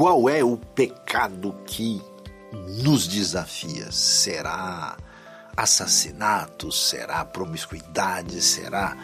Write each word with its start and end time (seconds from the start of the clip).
qual 0.00 0.30
é 0.30 0.42
o 0.42 0.56
pecado 0.56 1.54
que 1.66 2.00
nos 2.82 3.06
desafia? 3.06 3.92
Será 3.92 4.96
assassinato? 5.54 6.72
Será 6.72 7.22
promiscuidade? 7.22 8.40
Será 8.40 8.96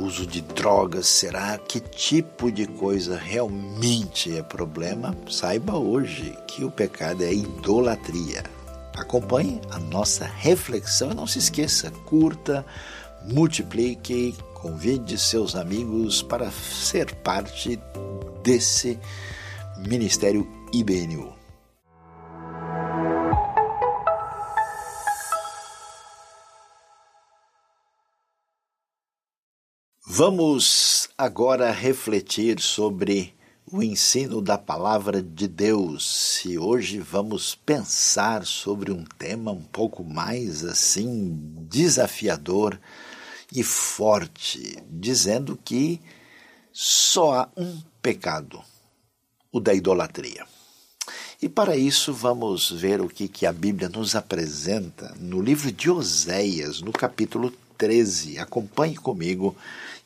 uso 0.00 0.26
de 0.26 0.40
drogas? 0.40 1.06
Será 1.06 1.58
que 1.58 1.80
tipo 1.80 2.50
de 2.50 2.66
coisa 2.66 3.18
realmente 3.18 4.34
é 4.34 4.42
problema? 4.42 5.14
Saiba 5.30 5.76
hoje 5.76 6.34
que 6.46 6.64
o 6.64 6.70
pecado 6.70 7.22
é 7.22 7.34
idolatria. 7.34 8.42
Acompanhe 8.96 9.60
a 9.70 9.78
nossa 9.78 10.24
reflexão 10.24 11.10
e 11.10 11.14
não 11.14 11.26
se 11.26 11.40
esqueça, 11.40 11.90
curta, 12.06 12.64
multiplique, 13.22 14.34
convide 14.54 15.18
seus 15.18 15.54
amigos 15.54 16.22
para 16.22 16.50
ser 16.50 17.16
parte 17.16 17.78
desse 18.42 18.98
Ministério 19.88 20.48
IBNU. 20.72 21.34
Vamos 30.06 31.08
agora 31.18 31.70
refletir 31.72 32.60
sobre 32.60 33.34
o 33.70 33.82
ensino 33.82 34.40
da 34.40 34.56
palavra 34.56 35.20
de 35.20 35.48
Deus. 35.48 36.44
E 36.44 36.58
hoje 36.58 37.00
vamos 37.00 37.56
pensar 37.56 38.46
sobre 38.46 38.92
um 38.92 39.04
tema 39.18 39.50
um 39.50 39.62
pouco 39.62 40.04
mais 40.04 40.64
assim 40.64 41.36
desafiador 41.68 42.78
e 43.52 43.64
forte, 43.64 44.78
dizendo 44.88 45.58
que 45.64 46.00
só 46.72 47.34
há 47.34 47.48
um 47.56 47.82
pecado, 48.00 48.62
o 49.52 49.60
da 49.60 49.74
idolatria. 49.74 50.44
E 51.40 51.48
para 51.48 51.76
isso 51.76 52.12
vamos 52.12 52.70
ver 52.70 53.00
o 53.00 53.08
que, 53.08 53.28
que 53.28 53.46
a 53.46 53.52
Bíblia 53.52 53.88
nos 53.88 54.14
apresenta 54.14 55.14
no 55.18 55.42
livro 55.42 55.70
de 55.70 55.90
Oséias, 55.90 56.80
no 56.80 56.92
capítulo 56.92 57.52
13. 57.76 58.38
Acompanhe 58.38 58.96
comigo 58.96 59.56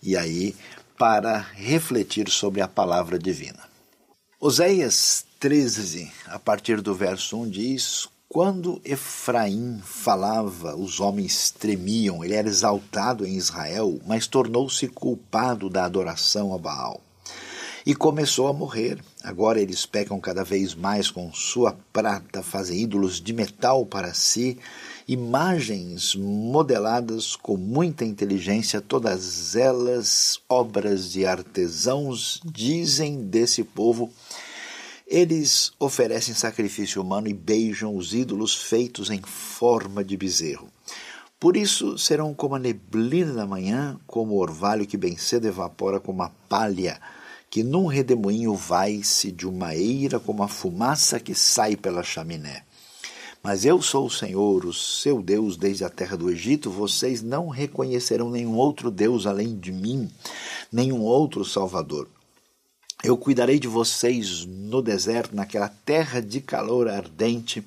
e 0.03 0.17
aí 0.17 0.57
para 0.99 1.39
refletir 1.39 2.31
sobre 2.31 2.63
a 2.63 2.69
palavra 2.69 3.19
divina. 3.19 3.63
Oséias 4.41 5.27
13, 5.39 6.11
a 6.27 6.39
partir 6.39 6.81
do 6.81 6.95
verso 6.95 7.37
1 7.37 7.51
diz: 7.51 8.09
Quando 8.29 8.81
Efraim 8.83 9.79
falava, 9.85 10.75
os 10.75 11.01
homens 11.01 11.51
tremiam, 11.51 12.25
ele 12.25 12.35
era 12.35 12.49
exaltado 12.49 13.27
em 13.27 13.37
Israel, 13.37 14.01
mas 14.07 14.27
tornou-se 14.27 14.89
culpado 14.89 15.69
da 15.69 15.85
adoração 15.85 16.55
a 16.55 16.59
Baal. 16.59 17.01
E 17.85 17.95
começou 17.95 18.49
a 18.49 18.53
morrer. 18.53 18.99
Agora 19.27 19.61
eles 19.61 19.85
pecam 19.85 20.21
cada 20.21 20.45
vez 20.45 20.73
mais 20.73 21.11
com 21.11 21.33
sua 21.33 21.77
prata, 21.93 22.45
fazem 22.45 22.83
ídolos 22.83 23.21
de 23.21 23.33
metal 23.33 23.85
para 23.85 24.15
si 24.15 24.57
imagens 25.09 26.15
modeladas 26.15 27.35
com 27.35 27.57
muita 27.57 28.05
inteligência, 28.05 28.81
todas 28.81 29.57
elas 29.57 30.39
obras 30.49 31.11
de 31.11 31.27
artesãos, 31.27 32.41
dizem 32.45 33.25
desse 33.25 33.65
povo. 33.65 34.13
Eles 35.05 35.73
oferecem 35.77 36.33
sacrifício 36.33 37.03
humano 37.03 37.27
e 37.27 37.35
beijam 37.35 37.97
os 37.97 38.15
ídolos 38.15 38.55
feitos 38.55 39.11
em 39.11 39.23
forma 39.23 40.05
de 40.05 40.17
bezerro. 40.17 40.69
Por 41.41 41.57
isso 41.57 41.99
serão 41.99 42.33
como 42.33 42.55
a 42.55 42.61
neblina 42.61 43.33
da 43.33 43.45
manhã, 43.45 43.99
como 44.07 44.35
o 44.35 44.39
orvalho 44.39 44.87
que 44.87 44.97
bem 44.97 45.17
cedo 45.17 45.49
evapora 45.49 45.99
como 45.99 46.23
a 46.23 46.31
palha, 46.49 47.01
que 47.51 47.63
num 47.63 47.87
redemoinho 47.87 48.55
vai-se 48.55 49.31
de 49.31 49.47
uma 49.47 49.75
eira 49.75 50.19
como 50.19 50.43
a 50.43 50.49
fumaça 50.49 51.21
que 51.21 51.35
sai 51.35 51.77
pela 51.77 52.03
chaminé. 52.03 52.65
Mas 53.43 53.65
eu 53.65 53.81
sou 53.81 54.07
o 54.07 54.11
Senhor, 54.11 54.65
o 54.65 54.73
seu 54.73 55.23
Deus, 55.23 55.57
desde 55.57 55.85
a 55.85 55.89
terra 55.89 56.17
do 56.17 56.29
Egito. 56.29 56.69
Vocês 56.69 57.23
não 57.23 57.49
reconhecerão 57.49 58.29
nenhum 58.29 58.57
outro 58.57 58.91
Deus 58.91 59.25
além 59.25 59.57
de 59.57 59.71
mim, 59.71 60.11
nenhum 60.73 61.03
outro 61.03 61.45
Salvador. 61.45 62.09
Eu 63.05 63.17
cuidarei 63.17 63.61
de 63.61 63.69
vocês 63.69 64.45
no 64.45 64.83
deserto, 64.83 65.37
naquela 65.37 65.69
terra 65.69 66.21
de 66.21 66.41
calor 66.41 66.89
ardente. 66.89 67.63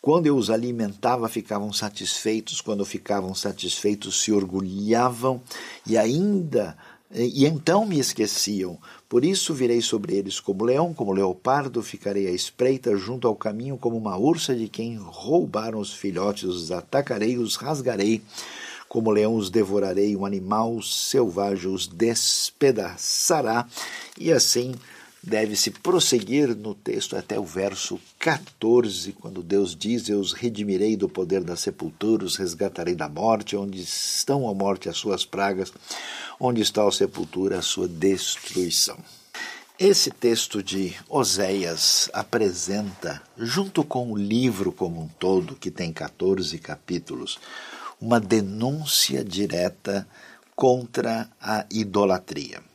Quando 0.00 0.26
eu 0.26 0.36
os 0.36 0.48
alimentava, 0.48 1.28
ficavam 1.28 1.72
satisfeitos. 1.72 2.60
Quando 2.60 2.84
ficavam 2.84 3.34
satisfeitos, 3.34 4.22
se 4.22 4.30
orgulhavam 4.30 5.42
e 5.84 5.98
ainda 5.98 6.76
e 7.12 7.44
então 7.44 7.84
me 7.84 7.98
esqueciam. 7.98 8.78
Por 9.08 9.24
isso 9.24 9.52
virei 9.52 9.82
sobre 9.82 10.14
eles 10.14 10.38
como 10.38 10.64
leão, 10.64 10.94
como 10.94 11.12
leopardo, 11.12 11.82
ficarei 11.82 12.28
à 12.28 12.30
espreita 12.30 12.96
junto 12.96 13.26
ao 13.26 13.34
caminho 13.34 13.76
como 13.76 13.96
uma 13.96 14.16
ursa 14.16 14.54
de 14.54 14.68
quem 14.68 14.96
roubaram 14.96 15.80
os 15.80 15.92
filhotes, 15.92 16.44
os 16.44 16.70
atacarei, 16.70 17.36
os 17.36 17.56
rasgarei, 17.56 18.22
como 18.88 19.10
leão 19.10 19.34
os 19.34 19.50
devorarei, 19.50 20.16
um 20.16 20.24
animal 20.24 20.80
selvagem 20.82 21.72
os 21.72 21.88
despedaçará, 21.88 23.66
e 24.18 24.30
assim 24.30 24.74
deve-se 25.22 25.70
prosseguir 25.70 26.56
no 26.56 26.74
texto 26.74 27.16
até 27.16 27.38
o 27.38 27.44
verso 27.44 28.00
14, 28.18 29.12
quando 29.12 29.42
Deus 29.42 29.76
diz: 29.76 30.08
Eu 30.08 30.20
os 30.20 30.32
redimirei 30.32 30.96
do 30.96 31.08
poder 31.08 31.44
da 31.44 31.56
sepultura, 31.56 32.24
os 32.24 32.36
resgatarei 32.36 32.94
da 32.94 33.08
morte, 33.08 33.56
onde 33.56 33.80
estão 33.80 34.48
a 34.48 34.54
morte 34.54 34.88
as 34.88 34.96
suas 34.96 35.24
pragas, 35.24 35.72
onde 36.38 36.62
está 36.62 36.86
a 36.86 36.92
sepultura 36.92 37.58
a 37.58 37.62
sua 37.62 37.86
destruição. 37.86 38.98
Esse 39.78 40.10
texto 40.10 40.62
de 40.62 40.94
Oséias 41.08 42.10
apresenta, 42.12 43.22
junto 43.38 43.82
com 43.82 44.12
o 44.12 44.16
livro 44.16 44.72
como 44.72 45.00
um 45.00 45.08
todo, 45.08 45.56
que 45.56 45.70
tem 45.70 45.90
14 45.90 46.58
capítulos, 46.58 47.38
uma 47.98 48.20
denúncia 48.20 49.24
direta 49.24 50.06
contra 50.54 51.30
a 51.40 51.64
idolatria. 51.70 52.69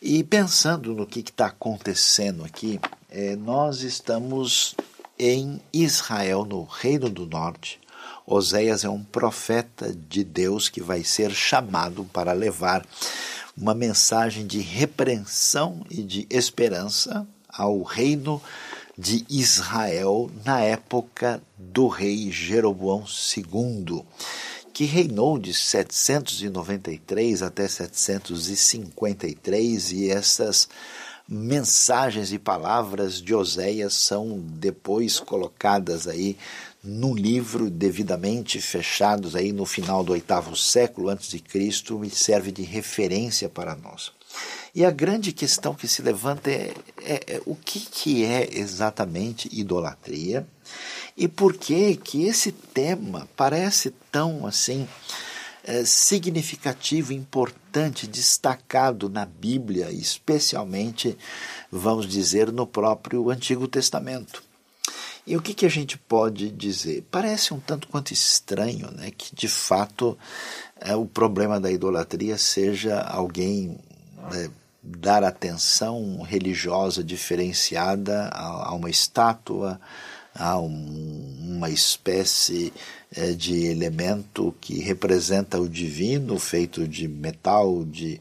E 0.00 0.22
pensando 0.22 0.94
no 0.94 1.04
que 1.04 1.18
está 1.18 1.46
acontecendo 1.46 2.44
aqui, 2.44 2.78
é, 3.10 3.34
nós 3.34 3.80
estamos 3.82 4.76
em 5.18 5.60
Israel, 5.72 6.44
no 6.44 6.62
Reino 6.62 7.10
do 7.10 7.26
Norte. 7.26 7.80
Oséias 8.24 8.84
é 8.84 8.88
um 8.88 9.02
profeta 9.02 9.92
de 9.92 10.22
Deus 10.22 10.68
que 10.68 10.80
vai 10.80 11.02
ser 11.02 11.32
chamado 11.32 12.04
para 12.12 12.32
levar 12.32 12.86
uma 13.56 13.74
mensagem 13.74 14.46
de 14.46 14.60
repreensão 14.60 15.84
e 15.90 16.04
de 16.04 16.28
esperança 16.30 17.26
ao 17.48 17.82
reino 17.82 18.40
de 18.96 19.26
Israel 19.28 20.30
na 20.44 20.60
época 20.60 21.42
do 21.56 21.88
rei 21.88 22.30
Jeroboão 22.30 23.04
II 23.36 24.04
que 24.78 24.84
reinou 24.84 25.40
de 25.40 25.52
793 25.52 27.42
até 27.42 27.66
753, 27.66 29.90
e 29.90 30.08
essas 30.08 30.68
mensagens 31.28 32.32
e 32.32 32.38
palavras 32.38 33.20
de 33.20 33.34
Oséias 33.34 33.94
são 33.94 34.38
depois 34.38 35.18
colocadas 35.18 36.06
aí 36.06 36.36
num 36.80 37.12
livro 37.12 37.68
devidamente 37.68 38.60
fechados 38.60 39.34
aí 39.34 39.50
no 39.50 39.66
final 39.66 40.04
do 40.04 40.12
oitavo 40.12 40.54
século 40.54 41.08
antes 41.08 41.28
de 41.28 41.40
Cristo 41.40 42.04
e 42.04 42.10
serve 42.10 42.52
de 42.52 42.62
referência 42.62 43.48
para 43.48 43.74
nós. 43.74 44.12
E 44.72 44.84
a 44.84 44.92
grande 44.92 45.32
questão 45.32 45.74
que 45.74 45.88
se 45.88 46.02
levanta 46.02 46.52
é, 46.52 46.72
é, 47.02 47.24
é 47.26 47.42
o 47.44 47.56
que, 47.56 47.80
que 47.80 48.24
é 48.24 48.48
exatamente 48.52 49.48
idolatria 49.52 50.46
e 51.18 51.26
por 51.26 51.54
que 51.54 51.96
que 51.96 52.24
esse 52.26 52.52
tema 52.52 53.28
parece 53.36 53.90
tão 54.10 54.46
assim 54.46 54.86
é, 55.64 55.84
significativo, 55.84 57.12
importante, 57.12 58.06
destacado 58.06 59.10
na 59.10 59.26
Bíblia, 59.26 59.90
especialmente, 59.90 61.18
vamos 61.70 62.06
dizer, 62.06 62.52
no 62.52 62.66
próprio 62.66 63.28
Antigo 63.28 63.66
Testamento. 63.66 64.42
E 65.26 65.36
o 65.36 65.42
que, 65.42 65.52
que 65.52 65.66
a 65.66 65.68
gente 65.68 65.98
pode 65.98 66.50
dizer? 66.50 67.04
Parece 67.10 67.52
um 67.52 67.60
tanto 67.60 67.88
quanto 67.88 68.12
estranho 68.12 68.90
né, 68.92 69.10
que, 69.10 69.34
de 69.34 69.48
fato, 69.48 70.16
é, 70.80 70.96
o 70.96 71.04
problema 71.04 71.60
da 71.60 71.70
idolatria 71.70 72.38
seja 72.38 73.00
alguém 73.00 73.76
né, 74.32 74.50
dar 74.82 75.22
atenção 75.24 76.22
religiosa 76.22 77.04
diferenciada 77.04 78.28
a, 78.28 78.68
a 78.68 78.72
uma 78.72 78.88
estátua, 78.88 79.78
há 80.34 80.58
um, 80.58 81.36
uma 81.40 81.70
espécie 81.70 82.72
é, 83.14 83.32
de 83.32 83.66
elemento 83.66 84.54
que 84.60 84.80
representa 84.80 85.60
o 85.60 85.68
divino, 85.68 86.38
feito 86.38 86.86
de 86.86 87.08
metal, 87.08 87.84
de 87.84 88.20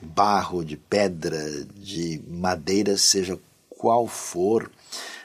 barro, 0.00 0.64
de 0.64 0.76
pedra, 0.76 1.38
de 1.74 2.20
madeira, 2.28 2.96
seja 2.96 3.38
qual 3.68 4.06
for 4.06 4.70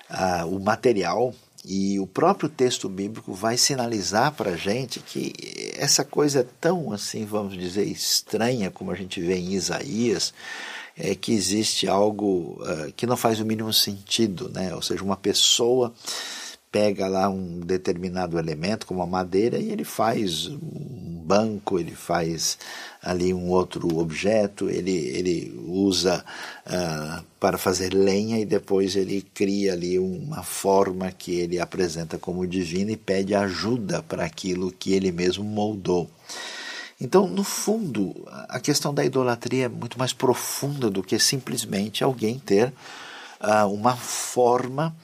ah, 0.10 0.46
o 0.46 0.60
material. 0.60 1.34
E 1.66 1.98
o 2.00 2.06
próprio 2.06 2.50
texto 2.50 2.90
bíblico 2.90 3.34
vai 3.34 3.58
sinalizar 3.58 4.34
para 4.34 4.52
a 4.52 4.58
gente 4.58 5.00
que 5.00 5.34
essa 5.78 6.04
coisa 6.04 6.42
é 6.42 6.46
tão, 6.60 6.92
assim, 6.92 7.26
vamos 7.26 7.58
dizer, 7.58 7.86
estranha 7.86 8.70
como 8.70 8.92
a 8.92 8.96
gente 8.96 9.22
vê 9.22 9.36
em 9.38 9.54
Isaías, 9.54 10.34
é 10.98 11.16
que 11.16 11.34
existe 11.34 11.88
algo 11.88 12.62
uh, 12.62 12.92
que 12.96 13.08
não 13.08 13.18
faz 13.18 13.40
o 13.40 13.46
mínimo 13.46 13.74
sentido, 13.74 14.50
né? 14.50 14.74
Ou 14.76 14.82
seja, 14.82 15.04
uma 15.04 15.18
pessoa 15.18 15.94
pega 16.72 17.08
lá 17.08 17.30
um 17.30 17.60
determinado 17.60 18.40
elemento, 18.40 18.88
como 18.88 19.04
a 19.04 19.08
madeira, 19.08 19.60
e 19.60 19.72
ele 19.72 19.84
faz 19.84 20.48
um 20.48 21.22
banco, 21.24 21.80
ele 21.80 21.96
faz 21.96 22.58
ali 23.02 23.34
um 23.34 23.50
outro 23.50 24.00
objeto, 24.00 24.70
ele, 24.70 24.92
ele 24.92 25.54
usa 25.68 26.26
uh, 26.66 27.24
para 27.40 27.58
fazer 27.58 27.94
lenha 27.94 28.40
e 28.40 28.46
depois 28.46 28.96
ele 28.96 29.22
cria 29.34 29.74
ali 29.74 30.00
uma 30.00 30.42
forma 30.42 31.12
que 31.12 31.34
ele 31.34 31.60
apresenta 31.60 32.18
como 32.18 32.48
divina 32.48 32.92
e 32.92 32.98
pede 32.98 33.36
ajuda 33.36 34.02
para 34.02 34.26
aquilo 34.26 34.72
que 34.72 34.94
ele 34.94 35.12
mesmo 35.12 35.44
moldou. 35.44 36.10
Então, 37.00 37.28
no 37.28 37.44
fundo, 37.44 38.14
a 38.48 38.60
questão 38.60 38.94
da 38.94 39.04
idolatria 39.04 39.66
é 39.66 39.70
muito 39.70 39.98
mais 40.00 40.14
profunda 40.14 40.90
do 40.90 41.04
que 41.04 41.18
simplesmente 41.20 42.04
alguém 42.04 42.40
ter 42.40 42.74
uh, 43.42 43.68
uma 43.68 43.96
forma 43.96 44.96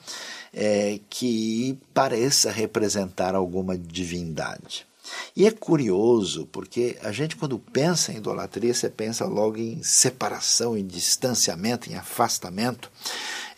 é, 0.52 1.00
que 1.08 1.78
pareça 1.92 2.50
representar 2.50 3.34
alguma 3.34 3.76
divindade. 3.76 4.86
E 5.34 5.46
é 5.46 5.50
curioso, 5.50 6.46
porque 6.52 6.96
a 7.02 7.10
gente, 7.10 7.36
quando 7.36 7.58
pensa 7.58 8.12
em 8.12 8.16
idolatria, 8.16 8.72
você 8.72 8.88
pensa 8.88 9.24
logo 9.24 9.56
em 9.56 9.82
separação, 9.82 10.76
em 10.76 10.86
distanciamento, 10.86 11.90
em 11.90 11.94
afastamento. 11.94 12.90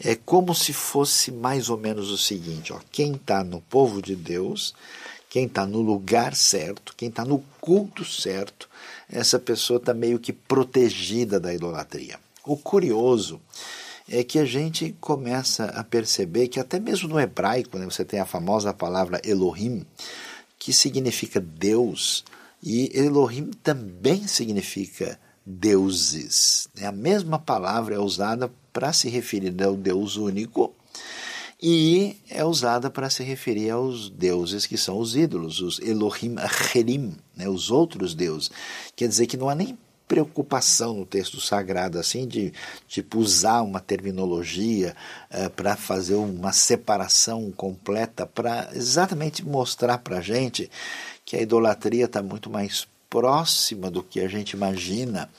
É 0.03 0.15
como 0.15 0.55
se 0.55 0.73
fosse 0.73 1.31
mais 1.31 1.69
ou 1.69 1.77
menos 1.77 2.11
o 2.11 2.19
seguinte: 2.19 2.73
ó, 2.73 2.81
quem 2.91 3.13
está 3.13 3.45
no 3.45 3.61
povo 3.61 4.01
de 4.01 4.17
Deus, 4.17 4.75
quem 5.33 5.47
está 5.47 5.65
no 5.65 5.81
lugar 5.81 6.37
certo, 6.37 6.93
quem 6.95 7.09
está 7.09 7.25
no 7.25 7.43
culto 7.59 8.05
certo, 8.05 8.69
essa 9.11 9.39
pessoa 9.39 9.79
está 9.79 9.95
meio 9.95 10.19
que 10.19 10.31
protegida 10.31 11.41
da 11.41 11.55
idolatria. 11.55 12.21
O 12.45 12.55
curioso 12.55 13.41
é 14.07 14.23
que 14.23 14.39
a 14.39 14.45
gente 14.45 14.95
começa 15.01 15.65
a 15.65 15.83
perceber 15.83 16.49
que 16.49 16.61
até 16.61 16.79
mesmo 16.79 17.09
no 17.09 17.19
hebraico, 17.19 17.79
né, 17.79 17.87
você 17.87 18.05
tem 18.05 18.21
a 18.21 18.27
famosa 18.27 18.75
palavra 18.75 19.23
Elohim, 19.25 19.87
que 20.59 20.71
significa 20.71 21.41
Deus, 21.41 22.27
e 22.63 22.91
Elohim 22.93 23.53
também 23.63 24.27
significa 24.27 25.19
deuses. 25.47 26.69
Né? 26.75 26.87
A 26.87 26.93
mesma 26.93 27.39
palavra 27.39 27.95
é 27.95 27.99
usada 27.99 28.53
para 28.71 28.93
se 28.93 29.09
referir 29.09 29.55
ao 29.63 29.77
Deus 29.77 30.17
único 30.17 30.75
e 31.63 32.17
é 32.29 32.45
usada 32.45 32.91
para 32.91 33.09
se 33.09 33.23
referir 33.23 33.71
aos 33.71 34.11
deuses 34.11 34.67
que 34.67 34.77
são 34.77 34.99
os 34.99 35.15
ídolos, 35.15 35.61
os 35.61 35.79
Elohim 35.79 36.35
Acherim, 36.39 37.15
né? 37.37 37.49
os 37.49 37.71
outros 37.71 38.15
deuses. 38.15 38.51
Quer 38.97 39.07
dizer 39.07 39.29
que 39.29 39.37
não 39.37 39.49
há 39.49 39.55
nem 39.55 39.79
preocupação 40.09 40.95
no 40.95 41.07
texto 41.07 41.41
sagrado, 41.41 42.01
assim, 42.01 42.27
de 42.27 42.53
tipo, 42.89 43.19
usar 43.19 43.63
uma 43.63 43.81
terminologia 43.81 44.97
é, 45.31 45.49
para 45.49 45.77
fazer 45.77 46.17
uma 46.17 46.53
separação 46.53 47.53
completa, 47.53 48.27
para 48.27 48.69
exatamente 48.75 49.45
mostrar 49.45 49.99
para 49.99 50.19
a 50.19 50.21
gente 50.21 50.69
que 51.25 51.37
a 51.37 51.41
idolatria 51.41 52.07
está 52.07 52.21
muito 52.21 52.51
mais 52.51 52.89
próxima 53.09 53.89
do 53.89 54.03
que 54.03 54.21
a 54.21 54.27
gente 54.27 54.51
imagina 54.51 55.31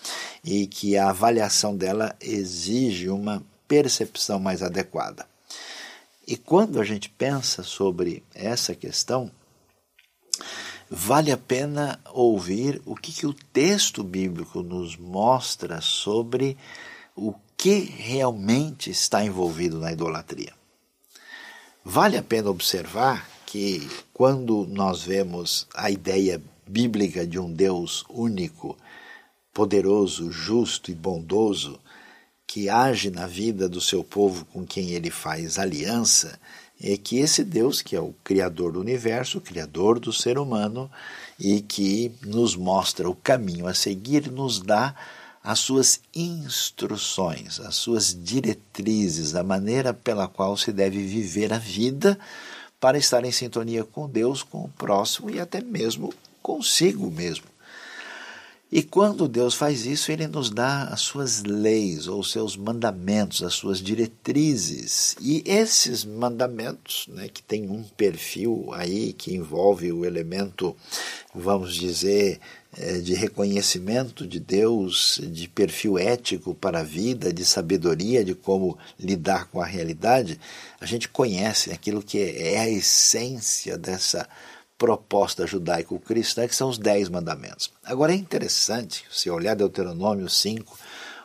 e 0.44 0.68
que 0.68 0.96
a 0.96 1.10
avaliação 1.10 1.76
dela 1.76 2.16
exige 2.22 3.10
uma 3.10 3.44
percepção 3.68 4.40
mais 4.40 4.64
adequada. 4.64 5.33
E 6.26 6.38
quando 6.38 6.80
a 6.80 6.84
gente 6.84 7.10
pensa 7.10 7.64
sobre 7.64 8.24
essa 8.34 8.74
questão, 8.74 9.32
vale 10.90 11.32
a 11.32 11.38
pena 11.38 12.00
ouvir 12.12 12.82
o 12.86 12.96
que, 12.96 13.12
que 13.12 13.28
o 13.28 13.34
texto 13.34 14.04
bíblico 14.04 14.62
nos 14.62 14.96
mostra 14.96 15.82
sobre 15.82 16.58
o 17.16 17.34
que 17.58 17.80
realmente 17.80 18.90
está 18.90 19.24
envolvido 19.24 19.80
na 19.80 19.92
idolatria. 19.92 20.54
Vale 21.84 22.18
a 22.18 22.24
pena 22.24 22.50
observar 22.50 23.28
que 23.46 23.88
quando 24.14 24.66
nós 24.68 25.04
vemos 25.04 25.68
a 25.76 25.92
ideia 25.92 26.42
bíblica 26.66 27.28
de 27.28 27.38
um 27.38 27.52
Deus 27.52 28.06
único, 28.10 28.78
poderoso, 29.54 30.32
justo 30.32 30.90
e 30.90 30.96
bondoso, 30.96 31.80
que 32.54 32.70
age 32.70 33.10
na 33.10 33.26
vida 33.26 33.68
do 33.68 33.82
seu 33.82 34.04
povo 34.04 34.46
com 34.46 34.64
quem 34.64 34.92
ele 34.92 35.10
faz 35.10 35.58
aliança, 35.58 36.40
é 36.80 36.96
que 36.96 37.18
esse 37.18 37.44
Deus, 37.44 37.82
que 37.82 37.96
é 37.96 38.00
o 38.00 38.14
Criador 38.24 38.74
do 38.74 38.80
universo, 38.80 39.40
o 39.40 39.42
Criador 39.42 40.00
do 40.00 40.14
ser 40.14 40.38
humano, 40.38 40.88
e 41.40 41.62
que 41.62 42.12
nos 42.22 42.56
mostra 42.56 43.10
o 43.10 43.16
caminho 43.16 43.66
a 43.66 43.74
seguir, 43.74 44.30
nos 44.30 44.60
dá 44.60 44.94
as 45.44 45.58
suas 45.58 46.00
instruções, 46.16 47.60
as 47.60 47.74
suas 47.74 48.16
diretrizes, 48.16 49.34
a 49.34 49.42
maneira 49.42 49.92
pela 49.92 50.28
qual 50.28 50.56
se 50.56 50.72
deve 50.72 51.04
viver 51.04 51.52
a 51.52 51.58
vida 51.58 52.20
para 52.80 53.00
estar 53.00 53.26
em 53.26 53.32
sintonia 53.32 53.84
com 53.84 54.08
Deus, 54.08 54.44
com 54.44 54.66
o 54.66 54.70
próximo 54.70 55.28
e 55.32 55.40
até 55.40 55.60
mesmo 55.60 56.14
consigo 56.40 57.10
mesmo. 57.10 57.53
E 58.76 58.82
quando 58.82 59.28
Deus 59.28 59.54
faz 59.54 59.86
isso, 59.86 60.12
Ele 60.12 60.26
nos 60.26 60.50
dá 60.50 60.86
as 60.86 61.02
suas 61.02 61.44
leis, 61.44 62.08
ou 62.08 62.24
seus 62.24 62.58
mandamentos, 62.58 63.44
as 63.44 63.54
suas 63.54 63.80
diretrizes. 63.80 65.16
E 65.22 65.44
esses 65.46 66.04
mandamentos, 66.04 67.06
né, 67.08 67.30
que 67.32 67.44
tem 67.44 67.70
um 67.70 67.84
perfil 67.84 68.72
aí 68.74 69.14
que 69.14 69.36
envolve 69.36 69.94
o 69.94 70.04
elemento, 70.04 70.76
vamos 71.36 71.76
dizer, 71.76 72.40
eh, 72.76 72.98
de 72.98 73.14
reconhecimento 73.14 74.26
de 74.26 74.40
Deus, 74.40 75.22
de 75.22 75.48
perfil 75.48 76.00
ético 76.00 76.56
para 76.56 76.80
a 76.80 76.84
vida, 76.84 77.32
de 77.32 77.46
sabedoria 77.46 78.26
de 78.26 78.34
como 78.34 78.76
lidar 79.00 79.50
com 79.52 79.62
a 79.62 79.68
realidade, 79.68 80.40
a 80.82 80.88
gente 80.88 81.08
conhece 81.08 81.72
aquilo 81.72 82.02
que 82.02 82.18
é 82.20 82.58
a 82.58 82.68
essência 82.68 83.78
dessa 83.78 84.28
proposta 84.84 85.48
judaico-cristã, 85.48 86.46
que 86.46 86.54
são 86.54 86.68
os 86.68 86.78
Dez 86.78 87.08
Mandamentos. 87.08 87.72
Agora 87.86 88.12
é 88.12 88.18
interessante, 88.18 89.06
se 89.10 89.30
olhar 89.30 89.56
Deuteronômio 89.56 90.28
5, 90.28 90.78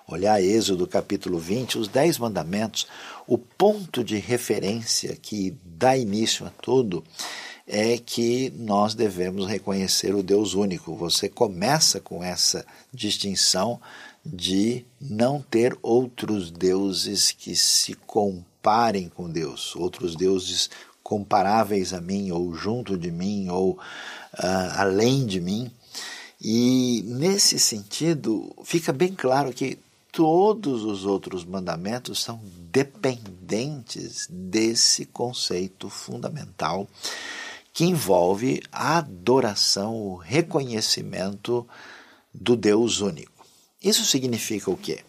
olhar 0.07 0.41
Êxodo 0.41 0.87
capítulo 0.87 1.41
20, 1.41 1.77
os 1.77 1.89
Dez 1.89 2.19
Mandamentos, 2.19 2.87
o 3.27 3.37
ponto 3.37 4.05
de 4.05 4.17
referência 4.17 5.17
que 5.21 5.57
dá 5.65 5.97
início 5.97 6.47
a 6.47 6.51
tudo 6.63 7.03
é 7.67 7.99
que 7.99 8.53
nós 8.57 8.95
devemos 8.95 9.49
reconhecer 9.49 10.15
o 10.15 10.23
Deus 10.23 10.55
único. 10.55 10.95
Você 10.95 11.29
começa 11.29 11.99
com 11.99 12.23
essa 12.23 12.65
distinção 12.95 13.81
de 14.25 14.87
não 15.01 15.43
ter 15.43 15.77
outros 15.83 16.53
deuses 16.53 17.33
que 17.33 17.57
se 17.57 17.95
comparem 18.07 19.09
com 19.09 19.29
Deus, 19.29 19.75
outros 19.75 20.15
deuses 20.15 20.71
comparáveis 21.09 21.95
a 21.95 22.03
mim, 22.03 22.31
ou 22.33 22.55
junto 22.55 22.95
de 22.95 23.11
mim, 23.11 23.49
ou 23.49 23.71
uh, 23.71 23.79
além 24.77 25.25
de 25.25 25.41
mim. 25.41 25.73
E 26.39 27.03
nesse 27.07 27.59
sentido, 27.59 28.55
fica 28.63 28.93
bem 28.93 29.15
claro 29.15 29.51
que 29.51 29.79
todos 30.13 30.85
os 30.85 31.07
outros 31.07 31.47
mandamentos 31.47 32.23
são 32.23 32.39
dependentes 32.71 34.27
desse 34.29 35.07
conceito 35.07 35.89
fundamental 35.89 36.87
que 37.73 37.87
envolve 37.87 38.63
a 38.71 38.99
adoração, 38.99 39.97
o 39.97 40.15
reconhecimento 40.15 41.67
do 42.35 42.55
Deus 42.55 43.01
único. 43.01 43.47
Isso 43.83 44.05
significa 44.05 44.71
o 44.71 44.77
quê? 44.77 45.08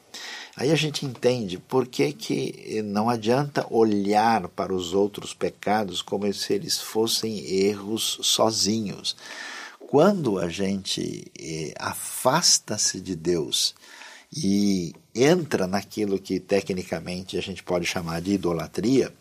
Aí 0.60 0.72
a 0.72 0.76
gente 0.76 1.06
entende 1.06 1.58
por 1.58 1.88
que, 1.88 2.12
que 2.12 2.82
não 2.82 3.10
adianta 3.10 3.66
olhar 3.70 4.50
para 4.50 4.76
os 4.76 4.94
outros 4.94 5.34
pecados 5.34 6.02
como 6.02 6.32
se 6.34 6.52
eles 6.52 6.78
fossem 6.78 7.40
erros 7.50 8.20
sozinhos. 8.24 9.16
Quando 9.80 10.38
a 10.38 10.50
gente 10.50 11.32
eh, 11.40 11.74
afasta-se 11.80 13.00
de 13.00 13.16
Deus 13.16 13.74
e 14.36 14.94
entra 15.16 15.66
naquilo 15.66 16.20
que 16.20 16.42
tecnicamente 16.42 17.38
a 17.38 17.42
gente 17.42 17.64
pode 17.64 17.86
chamar 17.86 18.20
de 18.20 18.34
idolatria, 18.34 19.14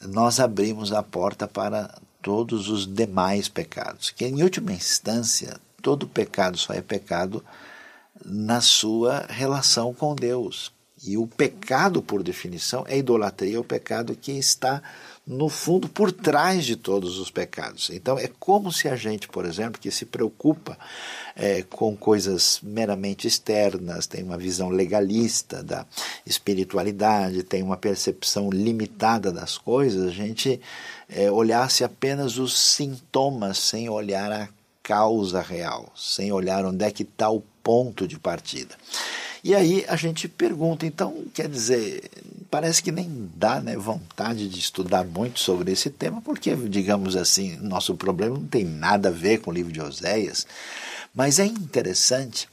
nós 0.00 0.40
abrimos 0.40 0.92
a 0.92 1.00
porta 1.00 1.46
para 1.46 1.96
todos 2.20 2.68
os 2.68 2.92
demais 2.92 3.48
pecados. 3.48 4.10
Que 4.10 4.26
em 4.26 4.42
última 4.42 4.72
instância, 4.72 5.60
todo 5.80 6.08
pecado 6.08 6.58
só 6.58 6.74
é 6.74 6.82
pecado 6.82 7.40
na 8.24 8.60
sua 8.60 9.26
relação 9.28 9.92
com 9.92 10.14
Deus. 10.14 10.72
E 11.04 11.16
o 11.16 11.26
pecado, 11.26 12.02
por 12.02 12.22
definição, 12.22 12.84
é 12.88 12.96
idolatria, 12.96 13.56
é 13.56 13.60
o 13.60 13.64
pecado 13.64 14.16
que 14.16 14.32
está, 14.32 14.82
no 15.26 15.48
fundo, 15.48 15.88
por 15.88 16.10
trás 16.10 16.64
de 16.64 16.74
todos 16.74 17.18
os 17.18 17.30
pecados. 17.30 17.90
Então, 17.90 18.18
é 18.18 18.28
como 18.40 18.72
se 18.72 18.88
a 18.88 18.96
gente, 18.96 19.28
por 19.28 19.44
exemplo, 19.44 19.80
que 19.80 19.90
se 19.90 20.06
preocupa 20.06 20.78
é, 21.34 21.62
com 21.62 21.94
coisas 21.94 22.60
meramente 22.62 23.28
externas, 23.28 24.06
tem 24.06 24.22
uma 24.22 24.38
visão 24.38 24.70
legalista 24.70 25.62
da 25.62 25.84
espiritualidade, 26.24 27.42
tem 27.42 27.62
uma 27.62 27.76
percepção 27.76 28.48
limitada 28.50 29.30
das 29.30 29.58
coisas, 29.58 30.08
a 30.08 30.12
gente 30.12 30.60
é, 31.08 31.30
olhasse 31.30 31.84
apenas 31.84 32.38
os 32.38 32.58
sintomas 32.58 33.58
sem 33.58 33.88
olhar 33.88 34.32
a 34.32 34.48
causa 34.82 35.42
real, 35.42 35.92
sem 35.94 36.32
olhar 36.32 36.64
onde 36.64 36.84
é 36.84 36.90
que 36.90 37.02
está 37.02 37.28
o 37.28 37.42
ponto 37.66 38.06
de 38.06 38.16
partida. 38.16 38.76
E 39.42 39.52
aí 39.52 39.84
a 39.88 39.96
gente 39.96 40.28
pergunta, 40.28 40.86
então, 40.86 41.24
quer 41.34 41.48
dizer, 41.48 42.08
parece 42.48 42.80
que 42.80 42.92
nem 42.92 43.28
dá 43.34 43.60
né, 43.60 43.76
vontade 43.76 44.48
de 44.48 44.60
estudar 44.60 45.04
muito 45.04 45.40
sobre 45.40 45.72
esse 45.72 45.90
tema, 45.90 46.22
porque, 46.22 46.54
digamos 46.54 47.16
assim, 47.16 47.56
nosso 47.56 47.96
problema 47.96 48.38
não 48.38 48.46
tem 48.46 48.64
nada 48.64 49.08
a 49.08 49.12
ver 49.12 49.38
com 49.38 49.50
o 49.50 49.52
livro 49.52 49.72
de 49.72 49.80
Oséias, 49.80 50.46
mas 51.12 51.40
é 51.40 51.44
interessante 51.44 52.48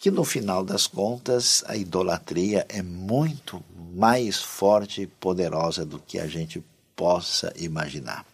que 0.00 0.10
no 0.10 0.24
final 0.24 0.64
das 0.64 0.86
contas 0.86 1.62
a 1.66 1.76
idolatria 1.76 2.64
é 2.70 2.80
muito 2.80 3.62
mais 3.94 4.40
forte 4.40 5.02
e 5.02 5.06
poderosa 5.06 5.84
do 5.84 5.98
que 5.98 6.18
a 6.18 6.26
gente 6.26 6.64
possa 6.96 7.52
imaginar. 7.58 8.24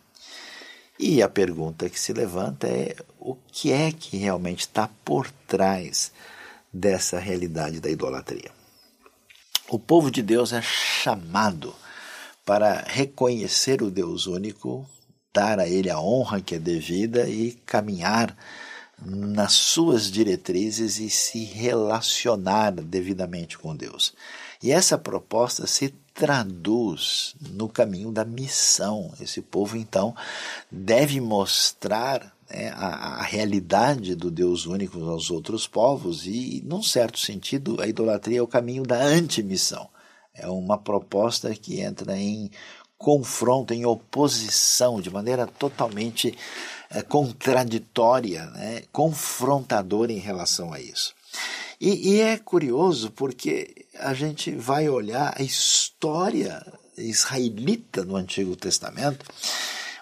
E 1.02 1.23
a 1.23 1.30
pergunta 1.30 1.88
que 1.88 1.99
se 1.99 2.12
levanta 2.12 2.66
é 2.66 2.95
o 3.19 3.35
que 3.35 3.73
é 3.73 3.90
que 3.90 4.19
realmente 4.19 4.61
está 4.61 4.87
por 5.02 5.30
trás 5.49 6.12
dessa 6.71 7.19
realidade 7.19 7.80
da 7.80 7.88
idolatria. 7.88 8.50
O 9.71 9.78
povo 9.78 10.11
de 10.11 10.21
Deus 10.21 10.52
é 10.52 10.61
chamado 10.61 11.75
para 12.45 12.85
reconhecer 12.87 13.80
o 13.80 13.90
Deus 13.90 14.26
único, 14.26 14.87
dar 15.33 15.59
a 15.59 15.66
Ele 15.66 15.88
a 15.88 15.99
honra 15.99 16.42
que 16.42 16.57
é 16.57 16.59
devida 16.59 17.26
e 17.26 17.52
caminhar 17.64 18.37
nas 19.02 19.54
suas 19.54 20.11
diretrizes 20.11 20.99
e 20.99 21.09
se 21.09 21.45
relacionar 21.45 22.73
devidamente 22.73 23.57
com 23.57 23.75
Deus. 23.75 24.12
E 24.62 24.73
essa 24.73 24.99
proposta 24.99 25.67
se 25.67 25.95
traduz 26.12 27.35
no 27.40 27.69
caminho 27.69 28.12
da 28.12 28.25
missão. 28.25 29.12
Esse 29.21 29.40
povo, 29.40 29.76
então, 29.76 30.14
deve 30.71 31.19
mostrar 31.21 32.35
né, 32.50 32.71
a, 32.75 33.21
a, 33.21 33.23
realidade 33.23 34.14
do 34.14 34.31
Deus 34.31 34.67
único 34.67 35.02
aos 35.09 35.31
outros 35.31 35.67
povos, 35.67 36.26
e, 36.26 36.62
num 36.67 36.83
certo 36.83 37.19
sentido, 37.19 37.81
a 37.81 37.87
idolatria 37.87 38.40
é 38.40 38.43
o 38.43 38.47
caminho 38.47 38.83
da 38.83 39.00
antimissão. 39.00 39.88
É 40.35 40.47
uma 40.47 40.76
proposta 40.76 41.55
que 41.55 41.81
entra 41.81 42.17
em 42.17 42.50
confronto, 42.99 43.73
em 43.73 43.87
oposição, 43.87 45.00
de 45.00 45.09
maneira 45.09 45.47
totalmente 45.47 46.37
é, 46.90 47.00
contraditória, 47.00 48.45
né, 48.50 48.83
confrontadora 48.93 50.12
em 50.12 50.19
relação 50.19 50.71
a 50.71 50.79
isso. 50.79 51.14
E, 51.81 52.15
e 52.15 52.21
é 52.21 52.37
curioso 52.37 53.11
porque 53.11 53.87
a 53.99 54.13
gente 54.13 54.51
vai 54.51 54.89
olhar 54.89 55.35
a 55.37 55.43
história 55.43 56.65
israelita 56.97 58.05
no 58.05 58.17
Antigo 58.17 58.55
Testamento 58.55 59.25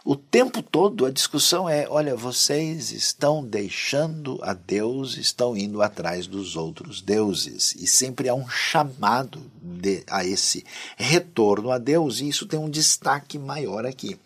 o 0.08 0.16
tempo 0.16 0.62
todo 0.62 1.04
a 1.04 1.10
discussão 1.10 1.68
é: 1.68 1.86
olha, 1.86 2.16
vocês 2.16 2.92
estão 2.92 3.44
deixando 3.44 4.38
a 4.42 4.54
Deus, 4.54 5.18
estão 5.18 5.54
indo 5.54 5.82
atrás 5.82 6.26
dos 6.26 6.56
outros 6.56 7.02
deuses. 7.02 7.74
E 7.74 7.86
sempre 7.86 8.26
há 8.26 8.34
um 8.34 8.48
chamado 8.48 9.38
de, 9.60 10.02
a 10.06 10.24
esse 10.24 10.64
retorno 10.96 11.70
a 11.70 11.76
Deus, 11.76 12.20
e 12.20 12.28
isso 12.30 12.46
tem 12.46 12.58
um 12.58 12.70
destaque 12.70 13.38
maior 13.38 13.84
aqui. 13.84 14.18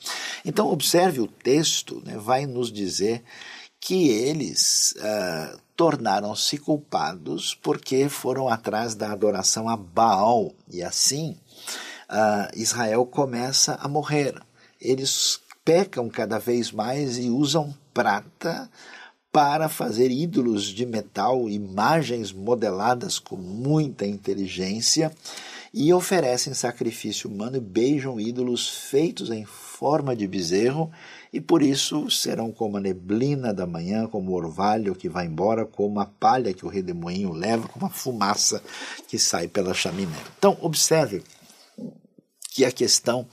Então, 0.45 0.71
observe 0.71 1.21
o 1.21 1.27
texto, 1.27 2.01
né, 2.07 2.17
vai 2.17 2.47
nos 2.47 2.71
dizer 2.71 3.25
que 3.81 4.09
eles 4.09 4.95
uh, 4.99 5.59
tornaram-se 5.83 6.59
culpados 6.59 7.59
porque 7.61 8.09
foram 8.09 8.49
atrás 8.49 8.95
da 8.95 9.11
adoração 9.11 9.69
a 9.69 9.77
Baal. 9.77 10.53
E 10.71 10.81
assim, 10.81 11.37
uh, 12.09 12.57
Israel 12.57 13.05
começa 13.05 13.77
a 13.83 13.89
morrer. 13.89 14.41
Eles 14.81 15.41
pecam 15.65 16.09
cada 16.09 16.39
vez 16.39 16.71
mais 16.71 17.19
e 17.19 17.29
usam 17.29 17.75
prata 17.93 18.71
para 19.33 19.69
fazer 19.69 20.13
ídolos 20.13 20.67
de 20.67 20.87
metal, 20.87 21.49
imagens 21.49 22.31
modeladas 22.31 23.19
com 23.19 23.35
muita 23.35 24.07
inteligência 24.07 25.11
e 25.75 25.93
oferecem 25.93 26.55
sacrifício 26.55 27.29
humano 27.29 27.57
e 27.57 27.61
beijam 27.61 28.21
ídolos 28.21 28.69
feitos 28.69 29.31
em 29.31 29.45
forma 29.45 30.15
de 30.15 30.29
bezerro 30.29 30.93
e 31.33 31.41
por 31.41 31.63
isso 31.63 32.11
serão 32.11 32.53
como 32.53 32.77
a 32.77 32.81
neblina 32.81 33.55
da 33.55 33.67
manhã, 33.67 34.07
como 34.07 34.31
o 34.31 34.35
orvalho 34.35 34.95
que 34.95 35.09
vai 35.09 35.27
embora, 35.27 35.65
como 35.65 35.99
a 35.99 36.05
palha 36.05 36.53
que 36.53 36.67
o 36.67 36.69
redemoinho 36.69 37.33
leva, 37.33 37.67
como 37.69 37.87
a 37.87 37.91
fumaça 37.91 38.63
que 39.09 39.19
sai 39.19 39.49
pela 39.49 39.73
chaminé. 39.73 40.17
Então, 40.39 40.59
observe 40.61 41.23
que 42.51 42.67
a 42.67 42.71
questão 42.71 43.27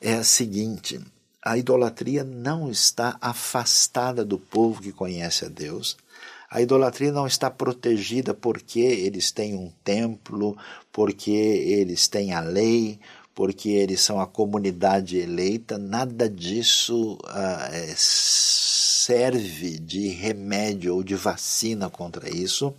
é 0.00 0.14
a 0.14 0.24
seguinte: 0.24 1.00
a 1.40 1.56
idolatria 1.56 2.24
não 2.24 2.68
está 2.68 3.16
afastada 3.20 4.24
do 4.24 4.38
povo 4.38 4.82
que 4.82 4.92
conhece 4.92 5.44
a 5.44 5.48
Deus. 5.48 5.96
A 6.50 6.60
idolatria 6.60 7.12
não 7.12 7.28
está 7.28 7.48
protegida 7.48 8.34
porque 8.34 8.80
eles 8.80 9.30
têm 9.30 9.54
um 9.54 9.72
templo, 9.84 10.58
porque 10.90 11.30
eles 11.30 12.08
têm 12.08 12.32
a 12.32 12.40
lei, 12.40 12.98
porque 13.34 13.70
eles 13.70 14.00
são 14.00 14.20
a 14.20 14.26
comunidade 14.26 15.16
eleita. 15.16 15.78
Nada 15.78 16.28
disso 16.28 17.14
uh, 17.24 17.72
é, 17.72 17.94
serve 17.96 19.78
de 19.78 20.08
remédio 20.08 20.94
ou 20.94 21.02
de 21.02 21.14
vacina 21.14 21.88
contra 21.88 22.28
isso. 22.28 22.74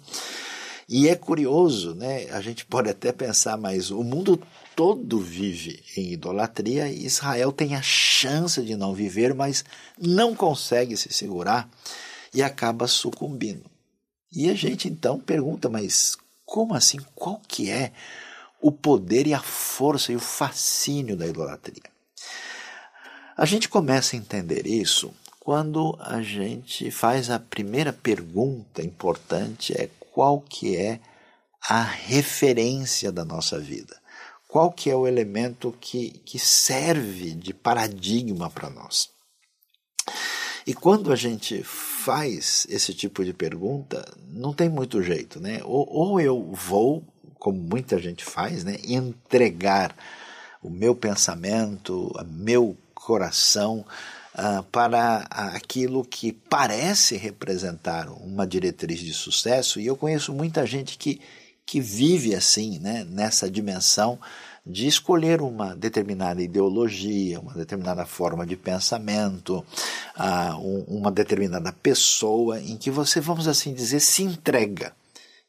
E 0.88 1.08
é 1.08 1.15
curioso, 1.15 1.96
né? 1.96 2.27
A 2.31 2.41
gente 2.41 2.65
pode 2.65 2.89
até 2.89 3.12
pensar, 3.12 3.58
mas 3.58 3.91
o 3.91 4.03
mundo 4.03 4.41
todo 4.75 5.20
vive 5.20 5.81
em 5.96 6.12
idolatria 6.12 6.89
e 6.89 7.05
Israel 7.05 7.51
tem 7.51 7.75
a 7.75 7.81
chance 7.81 8.62
de 8.62 8.75
não 8.75 8.93
viver, 8.93 9.34
mas 9.34 9.63
não 9.98 10.36
consegue 10.36 10.98
se 10.98 11.12
segurar 11.13 11.70
e 12.34 12.43
acaba 12.43 12.88
sucumbindo. 12.88 13.63
E 14.34 14.50
a 14.50 14.53
gente 14.53 14.88
então 14.88 15.20
pergunta, 15.20 15.70
mas 15.70 16.17
como 16.46 16.74
assim? 16.74 16.98
Qual 17.15 17.41
que 17.48 17.70
é 17.70 17.91
o 18.62 18.72
poder 18.72 19.27
e 19.27 19.34
a 19.34 19.41
força 19.41 20.12
e 20.12 20.15
o 20.15 20.20
fascínio 20.20 21.18
da 21.18 21.27
idolatria? 21.27 21.84
A 23.36 23.46
gente 23.46 23.68
começa 23.68 24.15
a 24.15 24.20
entender 24.20 24.68
isso 24.68 25.13
quando 25.39 25.98
a 26.00 26.22
gente 26.22 26.91
faz 26.91 27.30
a 27.30 27.39
primeira 27.39 27.91
pergunta 27.91 28.84
importante 28.84 29.74
é 29.74 29.89
qual 30.12 30.39
que 30.41 30.75
é 30.75 31.00
a 31.68 31.82
referência 31.82 33.12
da 33.12 33.25
nossa 33.25 33.60
vida 33.60 34.01
qual 34.51 34.70
que 34.70 34.89
é 34.89 34.96
o 34.96 35.08
elemento 35.08 35.74
que, 35.80 36.10
que 36.25 36.38
serve 36.38 37.32
de 37.32 37.53
paradigma 37.53 38.50
para 38.50 38.70
nós. 38.70 39.10
E 40.68 40.74
quando 40.74 41.12
a 41.13 41.15
gente 41.15 41.63
faz 41.63 42.68
esse 42.70 42.94
tipo 42.94 43.24
de 43.24 43.32
pergunta, 43.32 44.06
não 44.27 44.53
tem 44.53 44.68
muito 44.68 45.01
jeito, 45.01 45.39
né? 45.39 45.62
Ou, 45.63 45.88
ou 45.89 46.20
eu 46.20 46.51
vou, 46.51 47.01
como 47.40 47.58
muita 47.58 48.00
gente 48.00 48.24
faz, 48.24 48.63
né, 48.63 48.78
entregar 48.84 49.96
o 50.62 50.70
meu 50.70 50.96
pensamento, 50.96 52.12
o 52.16 52.24
meu 52.25 52.78
coração 52.94 53.84
uh, 54.36 54.63
para 54.72 55.25
aquilo 55.30 56.06
que 56.06 56.32
parece 56.32 57.18
representar 57.18 58.10
uma 58.10 58.46
diretriz 58.46 59.00
de 59.00 59.13
sucesso. 59.13 59.80
E 59.80 59.88
eu 59.88 59.98
conheço 59.98 60.34
muita 60.34 60.66
gente 60.66 60.98
que 60.98 61.20
que 61.72 61.80
vive 61.80 62.36
assim, 62.36 62.80
né, 62.80 63.06
nessa 63.10 63.50
dimensão 63.50 64.20
de 64.66 64.88
escolher 64.88 65.42
uma 65.42 65.74
determinada 65.74 66.42
ideologia, 66.42 67.40
uma 67.40 67.54
determinada 67.54 68.06
forma 68.06 68.46
de 68.46 68.58
pensamento, 68.58 69.66
uh, 70.18 70.58
um, 70.58 70.98
uma 71.00 71.10
determinada 71.10 71.72
pessoa 71.72 72.60
em 72.60 72.75
que 72.75 72.92
você, 72.92 73.22
vamos 73.22 73.48
assim 73.48 73.74
dizer, 73.74 74.01
se 74.01 74.22
entrega. 74.22 74.94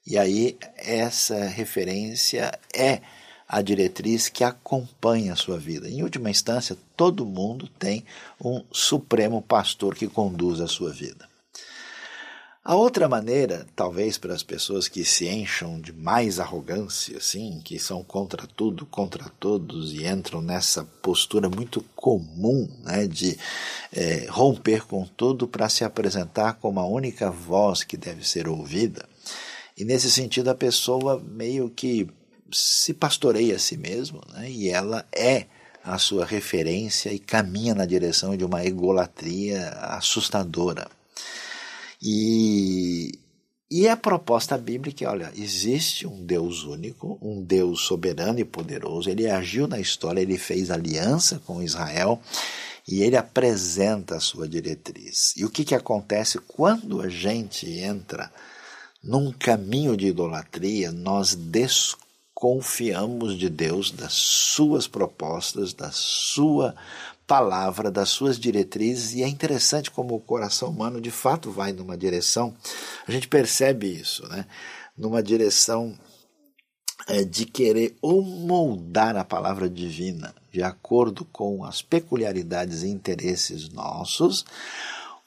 E 0.06 0.18
aí 0.18 0.56
essa 0.76 1.44
referência 1.44 2.58
é 2.74 3.00
a 3.48 3.60
diretriz 3.60 4.28
que 4.28 4.42
acompanha 4.42 5.34
a 5.34 5.36
sua 5.36 5.58
vida. 5.58 5.88
Em 5.88 6.02
última 6.02 6.30
instância, 6.30 6.76
todo 6.96 7.26
mundo 7.26 7.68
tem 7.78 8.04
um 8.42 8.64
supremo 8.72 9.42
pastor 9.42 9.94
que 9.94 10.08
conduz 10.08 10.60
a 10.60 10.66
sua 10.66 10.90
vida. 10.90 11.30
A 12.64 12.76
outra 12.76 13.08
maneira, 13.08 13.66
talvez 13.74 14.16
para 14.16 14.32
as 14.32 14.44
pessoas 14.44 14.86
que 14.86 15.04
se 15.04 15.28
encham 15.28 15.80
de 15.80 15.92
mais 15.92 16.38
arrogância, 16.38 17.18
assim, 17.18 17.60
que 17.64 17.76
são 17.76 18.04
contra 18.04 18.46
tudo, 18.46 18.86
contra 18.86 19.28
todos 19.40 19.92
e 19.92 20.06
entram 20.06 20.40
nessa 20.40 20.84
postura 21.02 21.50
muito 21.50 21.84
comum 21.96 22.70
né, 22.84 23.08
de 23.08 23.36
é, 23.92 24.26
romper 24.30 24.86
com 24.86 25.04
tudo 25.04 25.48
para 25.48 25.68
se 25.68 25.82
apresentar 25.84 26.54
como 26.54 26.78
a 26.78 26.86
única 26.86 27.32
voz 27.32 27.82
que 27.82 27.96
deve 27.96 28.26
ser 28.26 28.46
ouvida. 28.46 29.08
E 29.76 29.84
nesse 29.84 30.10
sentido, 30.10 30.48
a 30.48 30.54
pessoa 30.54 31.18
meio 31.18 31.70
que 31.70 32.08
se 32.52 32.92
pastoreia 32.92 33.56
a 33.56 33.58
si 33.58 33.76
mesma 33.76 34.20
né, 34.34 34.50
e 34.50 34.68
ela 34.68 35.06
é 35.10 35.46
a 35.82 35.98
sua 35.98 36.24
referência 36.24 37.12
e 37.12 37.18
caminha 37.18 37.74
na 37.74 37.84
direção 37.84 38.36
de 38.36 38.44
uma 38.44 38.64
egolatria 38.64 39.70
assustadora. 39.70 40.88
E, 42.00 43.18
e 43.70 43.88
a 43.88 43.96
proposta 43.96 44.56
bíblica 44.56 45.04
é: 45.04 45.08
olha, 45.08 45.32
existe 45.36 46.06
um 46.06 46.24
Deus 46.24 46.64
único, 46.64 47.18
um 47.20 47.42
Deus 47.42 47.82
soberano 47.82 48.38
e 48.38 48.44
poderoso, 48.44 49.10
ele 49.10 49.28
agiu 49.28 49.66
na 49.66 49.80
história, 49.80 50.20
ele 50.20 50.38
fez 50.38 50.70
aliança 50.70 51.40
com 51.46 51.62
Israel 51.62 52.20
e 52.86 53.02
ele 53.02 53.16
apresenta 53.16 54.16
a 54.16 54.20
sua 54.20 54.48
diretriz. 54.48 55.34
E 55.36 55.44
o 55.44 55.50
que, 55.50 55.64
que 55.64 55.74
acontece 55.74 56.38
quando 56.38 57.00
a 57.00 57.08
gente 57.08 57.68
entra 57.78 58.30
num 59.02 59.32
caminho 59.32 59.96
de 59.96 60.06
idolatria, 60.06 60.92
nós 60.92 61.34
desconfiamos 61.34 63.36
de 63.36 63.48
Deus, 63.48 63.90
das 63.90 64.12
suas 64.12 64.86
propostas, 64.86 65.72
da 65.72 65.90
sua 65.90 66.74
palavra, 67.26 67.90
das 67.90 68.10
suas 68.10 68.38
diretrizes, 68.38 69.14
e 69.14 69.22
é 69.22 69.28
interessante 69.28 69.90
como 69.90 70.14
o 70.14 70.20
coração 70.20 70.68
humano 70.68 71.00
de 71.00 71.10
fato 71.10 71.50
vai 71.50 71.72
numa 71.72 71.96
direção, 71.96 72.54
a 73.06 73.10
gente 73.10 73.26
percebe 73.26 73.86
isso, 73.86 74.28
né? 74.28 74.46
numa 74.96 75.22
direção 75.22 75.98
é, 77.08 77.24
de 77.24 77.46
querer 77.46 77.96
ou 78.00 78.22
moldar 78.22 79.16
a 79.16 79.24
palavra 79.24 79.68
divina 79.68 80.34
de 80.52 80.62
acordo 80.62 81.24
com 81.24 81.64
as 81.64 81.80
peculiaridades 81.80 82.82
e 82.82 82.88
interesses 82.88 83.70
nossos, 83.70 84.44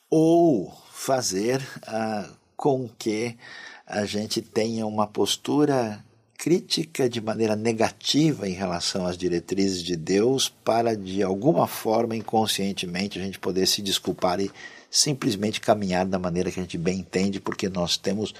ou 0.09 0.71
fazer 0.91 1.65
ah, 1.87 2.29
com 2.55 2.89
que 2.97 3.37
a 3.85 4.05
gente 4.05 4.41
tenha 4.41 4.85
uma 4.85 5.07
postura 5.07 6.03
crítica 6.37 7.09
de 7.09 7.21
maneira 7.21 7.55
negativa 7.55 8.47
em 8.47 8.53
relação 8.53 9.05
às 9.05 9.17
diretrizes 9.17 9.81
de 9.81 9.95
Deus 9.95 10.49
para 10.49 10.95
de 10.95 11.23
alguma 11.23 11.67
forma 11.67 12.15
inconscientemente 12.15 13.17
a 13.17 13.23
gente 13.23 13.39
poder 13.39 13.65
se 13.65 13.81
desculpar 13.81 14.39
e 14.39 14.51
simplesmente 14.89 15.59
caminhar 15.59 16.05
da 16.05 16.19
maneira 16.19 16.51
que 16.51 16.59
a 16.59 16.63
gente 16.63 16.77
bem 16.77 16.99
entende, 16.99 17.39
porque 17.39 17.67
nós 17.67 17.97
temos 17.97 18.33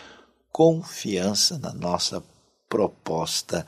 confiança 0.52 1.58
na 1.60 1.74
nossa 1.74 2.24
proposta 2.70 3.66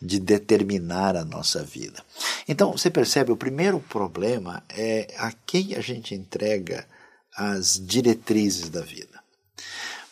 de 0.00 0.18
determinar 0.18 1.16
a 1.16 1.24
nossa 1.24 1.62
vida. 1.62 2.02
Então, 2.48 2.72
você 2.72 2.90
percebe, 2.90 3.32
o 3.32 3.36
primeiro 3.36 3.80
problema 3.80 4.62
é 4.68 5.14
a 5.18 5.32
quem 5.32 5.74
a 5.74 5.80
gente 5.80 6.14
entrega 6.14 6.86
as 7.36 7.80
diretrizes 7.80 8.68
da 8.68 8.80
vida. 8.80 9.19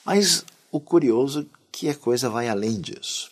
Mas 0.09 0.43
o 0.73 0.81
curioso 0.81 1.43
é 1.43 1.59
que 1.71 1.87
a 1.91 1.95
coisa 1.95 2.31
vai 2.31 2.49
além 2.49 2.81
disso. 2.81 3.31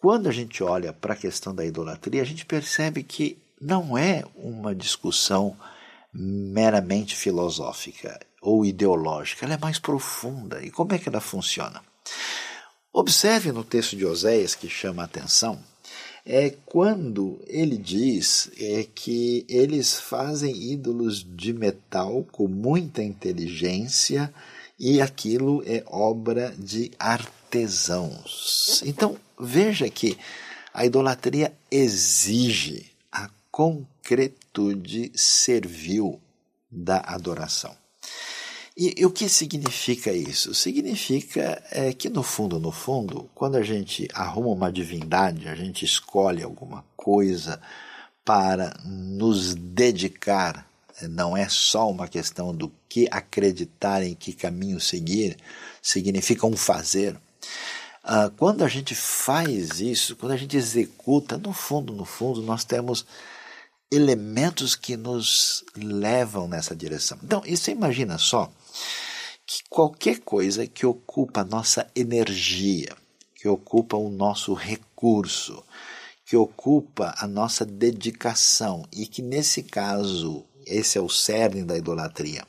Quando 0.00 0.28
a 0.28 0.32
gente 0.32 0.62
olha 0.62 0.92
para 0.92 1.14
a 1.14 1.16
questão 1.16 1.52
da 1.52 1.66
idolatria, 1.66 2.22
a 2.22 2.24
gente 2.24 2.46
percebe 2.46 3.02
que 3.02 3.36
não 3.60 3.98
é 3.98 4.22
uma 4.36 4.72
discussão 4.72 5.56
meramente 6.12 7.16
filosófica 7.16 8.16
ou 8.40 8.64
ideológica, 8.64 9.44
ela 9.44 9.54
é 9.54 9.58
mais 9.58 9.76
profunda. 9.76 10.64
E 10.64 10.70
como 10.70 10.94
é 10.94 11.00
que 11.00 11.08
ela 11.08 11.20
funciona? 11.20 11.82
Observe 12.92 13.50
no 13.50 13.64
texto 13.64 13.96
de 13.96 14.06
Oséias 14.06 14.54
que 14.54 14.68
chama 14.68 15.02
a 15.02 15.06
atenção, 15.06 15.58
é 16.24 16.54
quando 16.64 17.40
ele 17.44 17.76
diz 17.76 18.52
é 18.56 18.86
que 18.94 19.44
eles 19.48 19.98
fazem 19.98 20.70
ídolos 20.70 21.26
de 21.28 21.52
metal 21.52 22.24
com 22.30 22.46
muita 22.46 23.02
inteligência 23.02 24.32
e 24.78 25.00
aquilo 25.00 25.62
é 25.66 25.82
obra 25.86 26.54
de 26.58 26.90
artesãos. 26.98 28.82
Então, 28.84 29.16
veja 29.38 29.88
que 29.88 30.18
a 30.72 30.84
idolatria 30.84 31.52
exige 31.70 32.90
a 33.10 33.30
concretude 33.50 35.10
servil 35.14 36.20
da 36.70 36.98
adoração. 36.98 37.74
E, 38.76 38.94
e, 38.98 39.06
o 39.06 39.10
que 39.10 39.26
significa 39.26 40.12
isso? 40.12 40.54
Significa 40.54 41.62
é, 41.70 41.94
que, 41.94 42.10
no 42.10 42.22
fundo, 42.22 42.60
no 42.60 42.70
fundo, 42.70 43.30
quando 43.34 43.56
a 43.56 43.62
gente 43.62 44.06
arruma 44.12 44.48
uma 44.48 44.70
divindade, 44.70 45.48
a 45.48 45.54
gente 45.54 45.82
escolhe 45.82 46.42
alguma 46.42 46.84
coisa 46.94 47.58
para 48.22 48.78
nos 48.84 49.54
dedicar, 49.54 50.65
não 51.02 51.36
é 51.36 51.48
só 51.48 51.90
uma 51.90 52.08
questão 52.08 52.54
do 52.54 52.72
que 52.88 53.06
acreditar, 53.10 54.02
em 54.02 54.14
que 54.14 54.32
caminho 54.32 54.80
seguir, 54.80 55.36
significa 55.82 56.46
um 56.46 56.56
fazer. 56.56 57.18
Ah, 58.02 58.30
quando 58.36 58.64
a 58.64 58.68
gente 58.68 58.94
faz 58.94 59.80
isso, 59.80 60.16
quando 60.16 60.32
a 60.32 60.36
gente 60.36 60.56
executa, 60.56 61.36
no 61.36 61.52
fundo, 61.52 61.92
no 61.92 62.04
fundo, 62.04 62.40
nós 62.40 62.64
temos 62.64 63.04
elementos 63.90 64.74
que 64.74 64.96
nos 64.96 65.64
levam 65.76 66.48
nessa 66.48 66.74
direção. 66.74 67.18
Então, 67.22 67.42
você 67.42 67.72
imagina 67.72 68.18
só 68.18 68.50
que 69.46 69.62
qualquer 69.68 70.20
coisa 70.20 70.66
que 70.66 70.84
ocupa 70.84 71.42
a 71.42 71.44
nossa 71.44 71.88
energia, 71.94 72.96
que 73.34 73.48
ocupa 73.48 73.96
o 73.96 74.10
nosso 74.10 74.54
recurso, 74.54 75.62
que 76.24 76.36
ocupa 76.36 77.14
a 77.18 77.26
nossa 77.28 77.64
dedicação 77.64 78.84
e 78.92 79.06
que 79.06 79.22
nesse 79.22 79.62
caso, 79.62 80.44
esse 80.66 80.98
é 80.98 81.00
o 81.00 81.08
cerne 81.08 81.62
da 81.62 81.76
idolatria, 81.76 82.44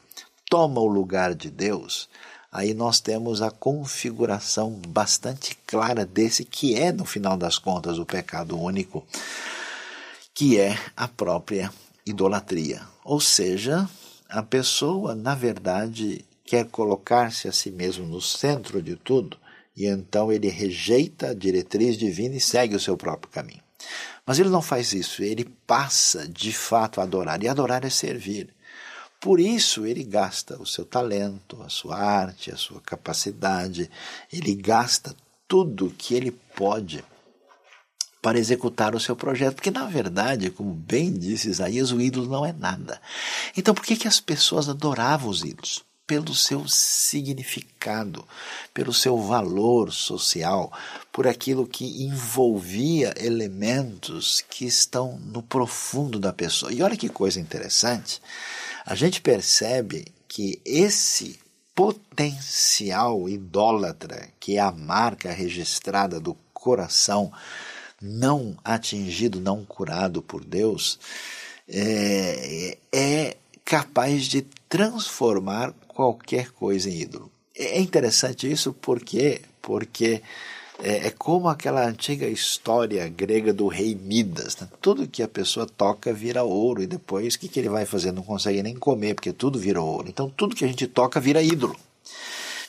toma 0.49 0.81
o 0.81 0.87
lugar 0.87 1.35
de 1.35 1.49
Deus, 1.49 2.09
aí 2.51 2.73
nós 2.73 2.99
temos 2.99 3.41
a 3.41 3.51
configuração 3.51 4.71
bastante 4.87 5.57
clara 5.67 6.05
desse 6.05 6.43
que 6.43 6.75
é, 6.75 6.91
no 6.91 7.05
final 7.05 7.37
das 7.37 7.57
contas, 7.57 7.99
o 7.99 8.05
pecado 8.05 8.59
único, 8.59 9.05
que 10.33 10.59
é 10.59 10.77
a 10.95 11.07
própria 11.07 11.71
idolatria. 12.05 12.81
Ou 13.03 13.19
seja, 13.19 13.87
a 14.29 14.41
pessoa, 14.43 15.15
na 15.15 15.35
verdade, 15.35 16.25
quer 16.45 16.65
colocar-se 16.65 17.47
a 17.47 17.51
si 17.51 17.71
mesmo 17.71 18.05
no 18.05 18.21
centro 18.21 18.81
de 18.81 18.95
tudo 18.95 19.37
e 19.75 19.85
então 19.85 20.31
ele 20.31 20.49
rejeita 20.49 21.27
a 21.27 21.33
diretriz 21.33 21.97
divina 21.97 22.35
e 22.35 22.41
segue 22.41 22.75
o 22.75 22.79
seu 22.79 22.97
próprio 22.97 23.31
caminho. 23.31 23.61
Mas 24.27 24.39
ele 24.39 24.49
não 24.49 24.61
faz 24.61 24.91
isso, 24.91 25.23
ele 25.23 25.45
passa 25.65 26.27
de 26.27 26.51
fato 26.51 26.99
a 26.99 27.03
adorar, 27.03 27.41
e 27.41 27.47
adorar 27.47 27.85
é 27.85 27.89
servir. 27.89 28.53
Por 29.21 29.39
isso 29.39 29.85
ele 29.85 30.03
gasta 30.03 30.61
o 30.61 30.65
seu 30.65 30.83
talento, 30.83 31.63
a 31.63 31.69
sua 31.69 31.95
arte, 31.95 32.51
a 32.51 32.57
sua 32.57 32.81
capacidade, 32.81 33.89
ele 34.31 34.53
gasta 34.53 35.15
tudo 35.47 35.95
que 35.97 36.13
ele 36.13 36.31
pode 36.31 37.03
para 38.21 38.37
executar 38.37 38.93
o 38.93 38.99
seu 38.99 39.15
projeto, 39.15 39.55
porque 39.55 39.71
na 39.71 39.85
verdade, 39.85 40.49
como 40.49 40.73
bem 40.73 41.13
disse 41.13 41.49
Isaías, 41.49 41.93
o 41.93 42.01
ídolo 42.01 42.27
não 42.27 42.45
é 42.45 42.51
nada. 42.51 43.01
Então 43.55 43.73
por 43.73 43.85
que, 43.85 43.95
que 43.95 44.09
as 44.09 44.19
pessoas 44.19 44.67
adoravam 44.67 45.29
os 45.29 45.41
ídolos? 45.45 45.86
Pelo 46.07 46.33
seu 46.33 46.65
significado, 46.67 48.25
pelo 48.73 48.93
seu 48.93 49.17
valor 49.17 49.91
social, 49.91 50.71
por 51.11 51.27
aquilo 51.27 51.67
que 51.67 52.03
envolvia 52.03 53.13
elementos 53.17 54.41
que 54.49 54.65
estão 54.65 55.19
no 55.19 55.43
profundo 55.43 56.17
da 56.17 56.31
pessoa. 56.31 56.71
E 56.71 56.81
olha 56.81 56.95
que 56.95 57.09
coisa 57.09 57.41
interessante, 57.41 58.21
a 58.85 58.95
gente 58.95 59.19
percebe 59.19 60.05
que 60.29 60.61
esse 60.63 61.39
potencial 61.75 63.29
idólatra, 63.29 64.29
que 64.39 64.57
é 64.57 64.59
a 64.59 64.71
marca 64.71 65.31
registrada 65.31 66.19
do 66.19 66.35
coração 66.53 67.31
não 68.01 68.57
atingido, 68.63 69.39
não 69.39 69.65
curado 69.65 70.21
por 70.21 70.43
Deus, 70.43 70.99
é, 71.67 72.77
é 72.91 73.37
capaz 73.63 74.25
de 74.25 74.43
transformar 74.69 75.73
qualquer 75.97 76.51
coisa 76.51 76.87
em 76.87 77.01
ídolo. 77.01 77.31
É 77.55 77.81
interessante 77.81 78.49
isso 78.49 78.71
porque 78.71 79.41
porque 79.63 80.21
é, 80.79 81.07
é 81.07 81.09
como 81.09 81.49
aquela 81.49 81.83
antiga 81.87 82.27
história 82.27 83.09
grega 83.09 83.51
do 83.51 83.67
rei 83.67 83.95
Midas. 83.95 84.55
Né? 84.57 84.67
Tudo 84.79 85.07
que 85.07 85.23
a 85.23 85.27
pessoa 85.27 85.65
toca 85.65 86.13
vira 86.13 86.43
ouro 86.43 86.83
e 86.83 86.87
depois 86.87 87.33
o 87.33 87.39
que, 87.39 87.47
que 87.47 87.59
ele 87.59 87.67
vai 87.67 87.83
fazer? 87.83 88.11
Não 88.11 88.21
consegue 88.21 88.61
nem 88.61 88.75
comer 88.75 89.15
porque 89.15 89.33
tudo 89.33 89.57
vira 89.57 89.81
ouro. 89.81 90.07
Então 90.07 90.29
tudo 90.29 90.55
que 90.55 90.63
a 90.63 90.67
gente 90.67 90.85
toca 90.85 91.19
vira 91.19 91.41
ídolo. 91.41 91.75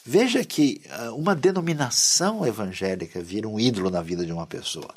Veja 0.02 0.42
que 0.42 0.80
ah, 0.88 1.12
uma 1.12 1.36
denominação 1.36 2.46
evangélica 2.46 3.20
vira 3.20 3.46
um 3.46 3.60
ídolo 3.60 3.90
na 3.90 4.00
vida 4.00 4.24
de 4.24 4.32
uma 4.32 4.46
pessoa 4.46 4.88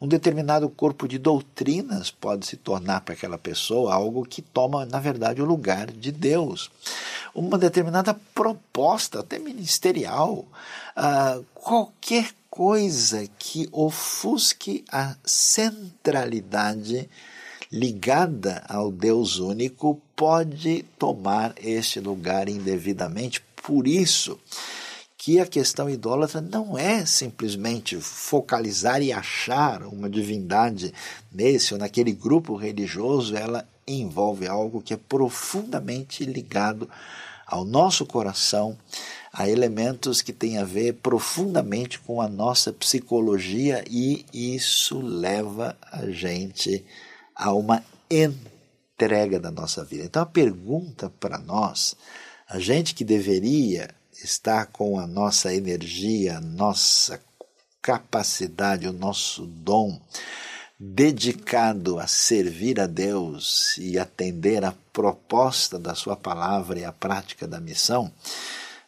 um 0.00 0.06
determinado 0.06 0.68
corpo 0.68 1.08
de 1.08 1.18
doutrinas 1.18 2.10
pode 2.10 2.46
se 2.46 2.56
tornar 2.56 3.00
para 3.00 3.14
aquela 3.14 3.38
pessoa 3.38 3.94
algo 3.94 4.24
que 4.24 4.42
toma, 4.42 4.84
na 4.84 5.00
verdade, 5.00 5.40
o 5.40 5.46
lugar 5.46 5.90
de 5.90 6.12
Deus. 6.12 6.70
Uma 7.34 7.58
determinada 7.58 8.14
proposta, 8.34 9.20
até 9.20 9.38
ministerial, 9.38 10.44
uh, 10.96 11.44
qualquer 11.54 12.30
coisa 12.50 13.28
que 13.38 13.68
ofusque 13.72 14.84
a 14.90 15.14
centralidade 15.24 17.08
ligada 17.70 18.62
ao 18.68 18.90
Deus 18.90 19.38
único 19.38 20.00
pode 20.14 20.84
tomar 20.98 21.54
este 21.58 22.00
lugar 22.00 22.48
indevidamente. 22.48 23.42
Por 23.62 23.86
isso, 23.86 24.38
que 25.26 25.40
a 25.40 25.44
questão 25.44 25.90
idólatra 25.90 26.40
não 26.40 26.78
é 26.78 27.04
simplesmente 27.04 28.00
focalizar 28.00 29.02
e 29.02 29.12
achar 29.12 29.82
uma 29.82 30.08
divindade 30.08 30.94
nesse 31.32 31.74
ou 31.74 31.80
naquele 31.80 32.12
grupo 32.12 32.54
religioso, 32.54 33.36
ela 33.36 33.66
envolve 33.88 34.46
algo 34.46 34.80
que 34.80 34.94
é 34.94 34.96
profundamente 34.96 36.24
ligado 36.24 36.88
ao 37.44 37.64
nosso 37.64 38.06
coração, 38.06 38.78
a 39.32 39.50
elementos 39.50 40.22
que 40.22 40.32
têm 40.32 40.58
a 40.58 40.64
ver 40.64 40.92
profundamente 40.92 41.98
com 41.98 42.22
a 42.22 42.28
nossa 42.28 42.72
psicologia 42.72 43.84
e 43.90 44.24
isso 44.32 45.00
leva 45.00 45.76
a 45.90 46.08
gente 46.08 46.84
a 47.34 47.52
uma 47.52 47.82
entrega 48.08 49.40
da 49.40 49.50
nossa 49.50 49.84
vida. 49.84 50.04
Então 50.04 50.22
a 50.22 50.26
pergunta 50.26 51.12
para 51.18 51.36
nós, 51.36 51.96
a 52.48 52.60
gente 52.60 52.94
que 52.94 53.02
deveria 53.02 53.95
está 54.22 54.66
com 54.66 54.98
a 54.98 55.06
nossa 55.06 55.54
energia, 55.54 56.40
nossa 56.40 57.20
capacidade, 57.80 58.88
o 58.88 58.92
nosso 58.92 59.46
dom 59.46 60.00
dedicado 60.78 61.98
a 61.98 62.06
servir 62.06 62.78
a 62.80 62.86
Deus 62.86 63.78
e 63.78 63.98
atender 63.98 64.64
a 64.64 64.74
proposta 64.92 65.78
da 65.78 65.94
Sua 65.94 66.16
palavra 66.16 66.78
e 66.78 66.84
a 66.84 66.92
prática 66.92 67.46
da 67.46 67.60
missão, 67.60 68.12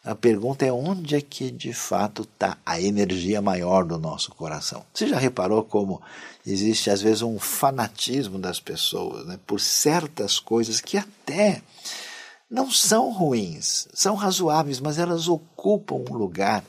a 0.04 0.14
pergunta 0.14 0.64
é 0.64 0.72
onde 0.72 1.16
é 1.16 1.20
que 1.20 1.50
de 1.50 1.72
fato 1.72 2.22
está 2.22 2.56
a 2.64 2.80
energia 2.80 3.42
maior 3.42 3.84
do 3.84 3.98
nosso 3.98 4.30
coração. 4.32 4.84
Você 4.92 5.06
já 5.06 5.18
reparou 5.18 5.64
como 5.64 6.00
existe 6.46 6.90
às 6.90 7.02
vezes 7.02 7.22
um 7.22 7.38
fanatismo 7.38 8.38
das 8.38 8.60
pessoas 8.60 9.26
né, 9.26 9.38
por 9.46 9.60
certas 9.60 10.38
coisas 10.38 10.80
que 10.80 10.96
até 10.96 11.62
não 12.50 12.70
são 12.70 13.12
ruins, 13.12 13.86
são 13.92 14.14
razoáveis, 14.14 14.80
mas 14.80 14.98
elas 14.98 15.28
ocupam 15.28 15.96
um 15.96 16.14
lugar 16.14 16.64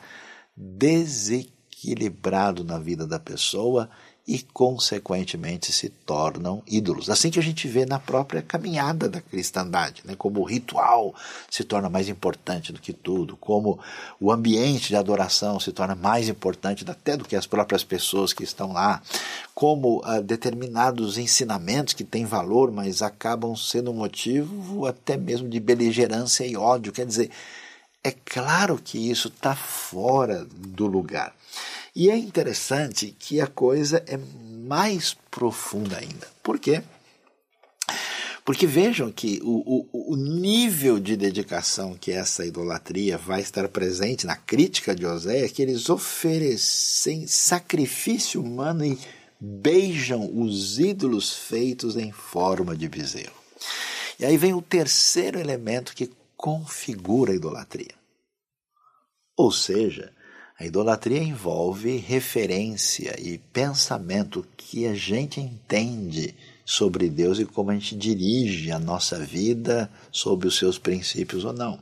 desequilibrado 0.56 2.64
na 2.64 2.78
vida 2.78 3.08
da 3.08 3.20
pessoa 3.20 3.90
e, 4.30 4.46
consequentemente, 4.54 5.74
se 5.74 5.90
tornam 5.90 6.62
ídolos. 6.68 7.10
Assim 7.10 7.32
que 7.32 7.40
a 7.40 7.42
gente 7.42 7.68
vê 7.68 7.84
na 7.84 7.98
própria 7.98 8.44
caminhada 8.44 9.10
da 9.10 9.20
cristandade, 9.20 10.04
né? 10.06 10.14
como 10.16 10.40
o 10.40 10.44
ritual 10.44 11.16
se 11.50 11.64
torna 11.64 11.90
mais 11.90 12.08
importante 12.08 12.72
do 12.72 12.80
que 12.80 12.94
tudo, 12.94 13.36
como 13.36 13.80
o 14.22 14.32
ambiente 14.32 14.90
de 14.90 14.96
adoração 14.96 15.60
se 15.60 15.72
torna 15.72 15.96
mais 15.96 16.30
importante 16.30 16.86
até 16.88 17.18
do 17.18 17.26
que 17.26 17.36
as 17.36 17.48
próprias 17.48 17.84
pessoas 17.84 18.32
que 18.32 18.44
estão 18.44 18.72
lá, 18.72 19.02
como 19.56 20.00
ah, 20.06 20.20
determinados 20.20 21.18
ensinamentos 21.18 21.96
que 21.96 22.04
têm 22.04 22.24
valor, 22.24 22.72
mas 22.72 23.02
acabam 23.02 23.56
sendo 23.56 23.92
motivo 23.92 24.86
até 24.86 25.18
mesmo 25.18 25.50
de 25.50 25.60
beligerância 25.60 26.46
e 26.46 26.56
ódio. 26.56 26.94
Quer 26.94 27.08
dizer, 27.08 27.32
é 28.04 28.12
claro 28.12 28.80
que 28.84 29.10
isso 29.10 29.28
está 29.28 29.56
fora 29.56 30.46
do 30.46 30.88
lugar. 30.88 31.36
E 31.96 32.10
é 32.10 32.18
interessante 32.18 33.16
que 33.18 33.42
a 33.42 33.48
coisa 33.48 34.04
é 34.08 34.18
mais 34.68 35.18
profunda 35.30 35.98
ainda. 35.98 36.28
Por 36.42 36.60
quê? 36.60 36.82
Porque 38.46 38.66
vejam 38.66 39.12
que 39.12 39.40
o, 39.44 39.86
o, 39.94 40.14
o, 40.14 40.16
nível 40.16 41.00
de 41.00 41.16
dedicação 41.16 41.96
que 42.00 42.12
essa 42.12 42.46
idolatria 42.46 43.18
vai 43.18 43.42
estar 43.42 43.68
presente 43.68 44.26
na 44.26 44.36
crítica 44.36 44.96
de 44.96 45.06
Oséia 45.06 45.46
é 45.46 45.50
que 45.50 45.62
eles 45.62 45.88
oferecem 45.88 47.28
sacrifício 47.28 48.42
humano 48.42 48.84
e 48.84 48.98
beijam 49.40 50.30
os 50.34 50.80
ídolos 50.80 51.32
feitos 51.32 51.96
em 51.96 52.12
forma 52.12 52.76
de 52.76 52.90
bezerro. 52.90 53.38
E 54.20 54.26
aí 54.26 54.36
vem 54.36 54.54
o 54.54 54.62
terceiro 54.62 55.40
elemento 55.40 55.94
que 55.96 56.10
configura 56.40 57.34
a 57.34 57.36
idolatria. 57.36 57.94
Ou 59.36 59.52
seja, 59.52 60.14
a 60.58 60.66
idolatria 60.66 61.22
envolve 61.22 61.98
referência 61.98 63.14
e 63.20 63.38
pensamento 63.38 64.48
que 64.56 64.88
a 64.88 64.94
gente 64.94 65.42
entende 65.42 66.34
sobre 66.66 67.10
Deus 67.10 67.40
e 67.40 67.46
como 67.46 67.72
a 67.72 67.74
gente 67.74 67.94
dirige 67.94 68.72
a 68.72 68.80
nossa 68.80 69.20
vida 69.20 69.92
sob 70.14 70.48
os 70.48 70.58
seus 70.58 70.80
princípios 70.80 71.44
ou 71.44 71.52
não. 71.52 71.78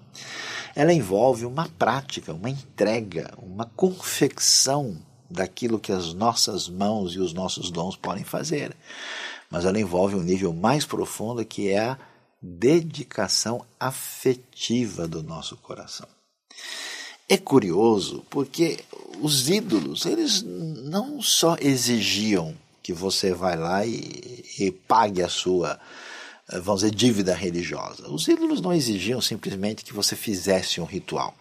Ela 0.75 0.91
envolve 0.91 1.45
uma 1.45 1.69
prática, 1.77 2.33
uma 2.33 2.49
entrega, 2.49 3.31
uma 3.37 3.65
confecção 3.75 4.97
daquilo 5.29 5.79
que 5.79 5.91
as 5.91 6.15
nossas 6.15 6.67
mãos 6.67 7.13
e 7.13 7.19
os 7.19 7.31
nossos 7.31 7.69
dons 7.69 7.95
podem 7.95 8.23
fazer. 8.23 8.75
Mas 9.51 9.65
ela 9.65 9.79
envolve 9.79 10.15
um 10.15 10.23
nível 10.23 10.51
mais 10.51 10.83
profundo 10.83 11.45
que 11.45 11.69
é 11.69 11.79
a 11.79 11.97
dedicação 12.41 13.65
afetiva 13.79 15.07
do 15.07 15.23
nosso 15.23 15.57
coração. 15.57 16.07
É 17.29 17.37
curioso 17.37 18.25
porque 18.29 18.79
os 19.21 19.49
ídolos, 19.49 20.05
eles 20.05 20.43
não 20.43 21.21
só 21.21 21.57
exigiam 21.59 22.55
que 22.81 22.93
você 22.93 23.33
vá 23.33 23.53
lá 23.53 23.85
e, 23.85 24.45
e 24.57 24.71
pague 24.71 25.21
a 25.21 25.27
sua, 25.27 25.77
eh, 26.49 26.59
vamos 26.59 26.81
dizer, 26.81 26.95
dívida 26.95 27.35
religiosa. 27.35 28.09
Os 28.09 28.27
ídolos 28.29 28.61
não 28.61 28.71
exigiam 28.71 29.19
simplesmente 29.19 29.83
que 29.83 29.93
você 29.93 30.15
fizesse 30.15 30.79
um 30.79 30.85
ritual. 30.85 31.35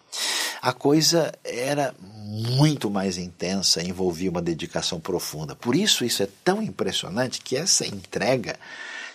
A 0.61 0.73
coisa 0.73 1.33
era 1.45 1.95
muito 2.01 2.89
mais 2.89 3.17
intensa, 3.17 3.81
envolvia 3.81 4.29
uma 4.29 4.41
dedicação 4.41 4.99
profunda. 4.99 5.55
Por 5.55 5.73
isso, 5.73 6.03
isso 6.03 6.21
é 6.21 6.27
tão 6.43 6.61
impressionante 6.61 7.39
que 7.39 7.55
essa 7.55 7.87
entrega 7.87 8.59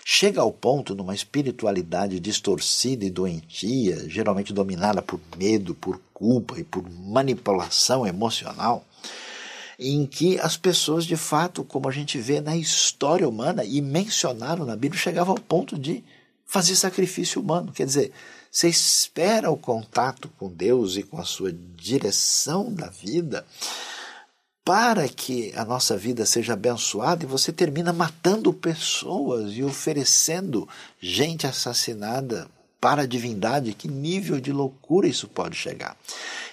chega 0.04 0.40
ao 0.40 0.52
ponto, 0.52 0.94
numa 0.94 1.14
espiritualidade 1.14 2.18
distorcida 2.18 3.04
e 3.04 3.10
doentia, 3.10 4.08
geralmente 4.08 4.52
dominada 4.52 5.00
por 5.00 5.20
medo, 5.36 5.74
por 5.74 6.00
culpa 6.12 6.58
e 6.58 6.64
por 6.64 6.88
manipulação 6.90 8.06
emocional, 8.06 8.84
em 9.78 10.06
que 10.06 10.38
as 10.38 10.56
pessoas, 10.56 11.04
de 11.04 11.16
fato, 11.16 11.64
como 11.64 11.88
a 11.88 11.92
gente 11.92 12.18
vê 12.18 12.40
na 12.40 12.56
história 12.56 13.28
humana 13.28 13.64
e 13.64 13.80
mencionaram 13.80 14.64
na 14.64 14.76
Bíblia, 14.76 15.00
chegavam 15.00 15.34
ao 15.34 15.40
ponto 15.40 15.78
de 15.78 16.04
fazer 16.46 16.76
sacrifício 16.76 17.40
humano. 17.40 17.72
Quer 17.72 17.86
dizer, 17.86 18.12
você 18.50 18.68
espera 18.68 19.50
o 19.50 19.56
contato 19.56 20.30
com 20.38 20.48
Deus 20.52 20.96
e 20.96 21.02
com 21.02 21.18
a 21.18 21.24
sua 21.24 21.52
direção 21.52 22.72
da 22.72 22.88
vida 22.88 23.46
para 24.64 25.08
que 25.08 25.52
a 25.56 25.64
nossa 25.64 25.96
vida 25.96 26.24
seja 26.24 26.52
abençoada 26.52 27.24
e 27.24 27.28
você 27.28 27.52
termina 27.52 27.92
matando 27.92 28.52
pessoas 28.52 29.52
e 29.54 29.62
oferecendo 29.62 30.68
gente 31.00 31.46
assassinada 31.46 32.48
para 32.80 33.02
a 33.02 33.06
divindade, 33.06 33.74
que 33.74 33.88
nível 33.88 34.40
de 34.40 34.52
loucura 34.52 35.06
isso 35.06 35.28
pode 35.28 35.56
chegar. 35.56 35.96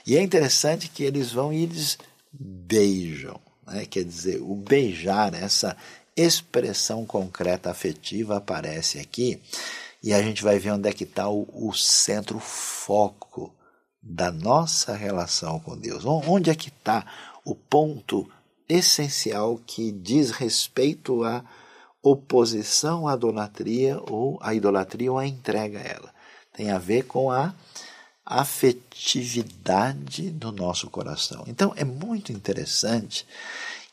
E 0.05 0.15
é 0.15 0.21
interessante 0.21 0.89
que 0.89 1.03
eles 1.03 1.31
vão 1.31 1.51
e 1.53 1.63
eles 1.63 1.97
beijam, 2.31 3.39
né? 3.65 3.85
quer 3.85 4.03
dizer, 4.03 4.39
o 4.41 4.55
beijar, 4.55 5.33
essa 5.33 5.75
expressão 6.15 7.05
concreta 7.05 7.71
afetiva 7.71 8.37
aparece 8.37 8.99
aqui 8.99 9.39
e 10.01 10.13
a 10.13 10.21
gente 10.21 10.43
vai 10.43 10.59
ver 10.59 10.71
onde 10.71 10.87
é 10.87 10.93
que 10.93 11.03
está 11.03 11.29
o, 11.29 11.47
o 11.53 11.73
centro, 11.73 12.39
foco 12.39 13.53
da 14.01 14.31
nossa 14.31 14.95
relação 14.95 15.59
com 15.59 15.77
Deus. 15.77 16.05
Onde 16.05 16.49
é 16.49 16.55
que 16.55 16.69
está 16.69 17.05
o 17.45 17.55
ponto 17.55 18.29
essencial 18.67 19.59
que 19.65 19.91
diz 19.91 20.31
respeito 20.31 21.23
à 21.23 21.43
oposição 22.01 23.07
à 23.07 23.15
idolatria 23.15 23.99
ou 24.09 24.39
à 24.41 24.53
idolatria 24.53 25.11
ou 25.11 25.17
à 25.17 25.27
entrega 25.27 25.79
a 25.79 25.83
ela. 25.83 26.13
Tem 26.53 26.71
a 26.71 26.77
ver 26.77 27.03
com 27.03 27.31
a 27.31 27.53
afetividade 28.25 30.29
do 30.29 30.51
nosso 30.51 30.89
coração. 30.89 31.43
Então 31.47 31.73
é 31.75 31.83
muito 31.83 32.31
interessante 32.31 33.25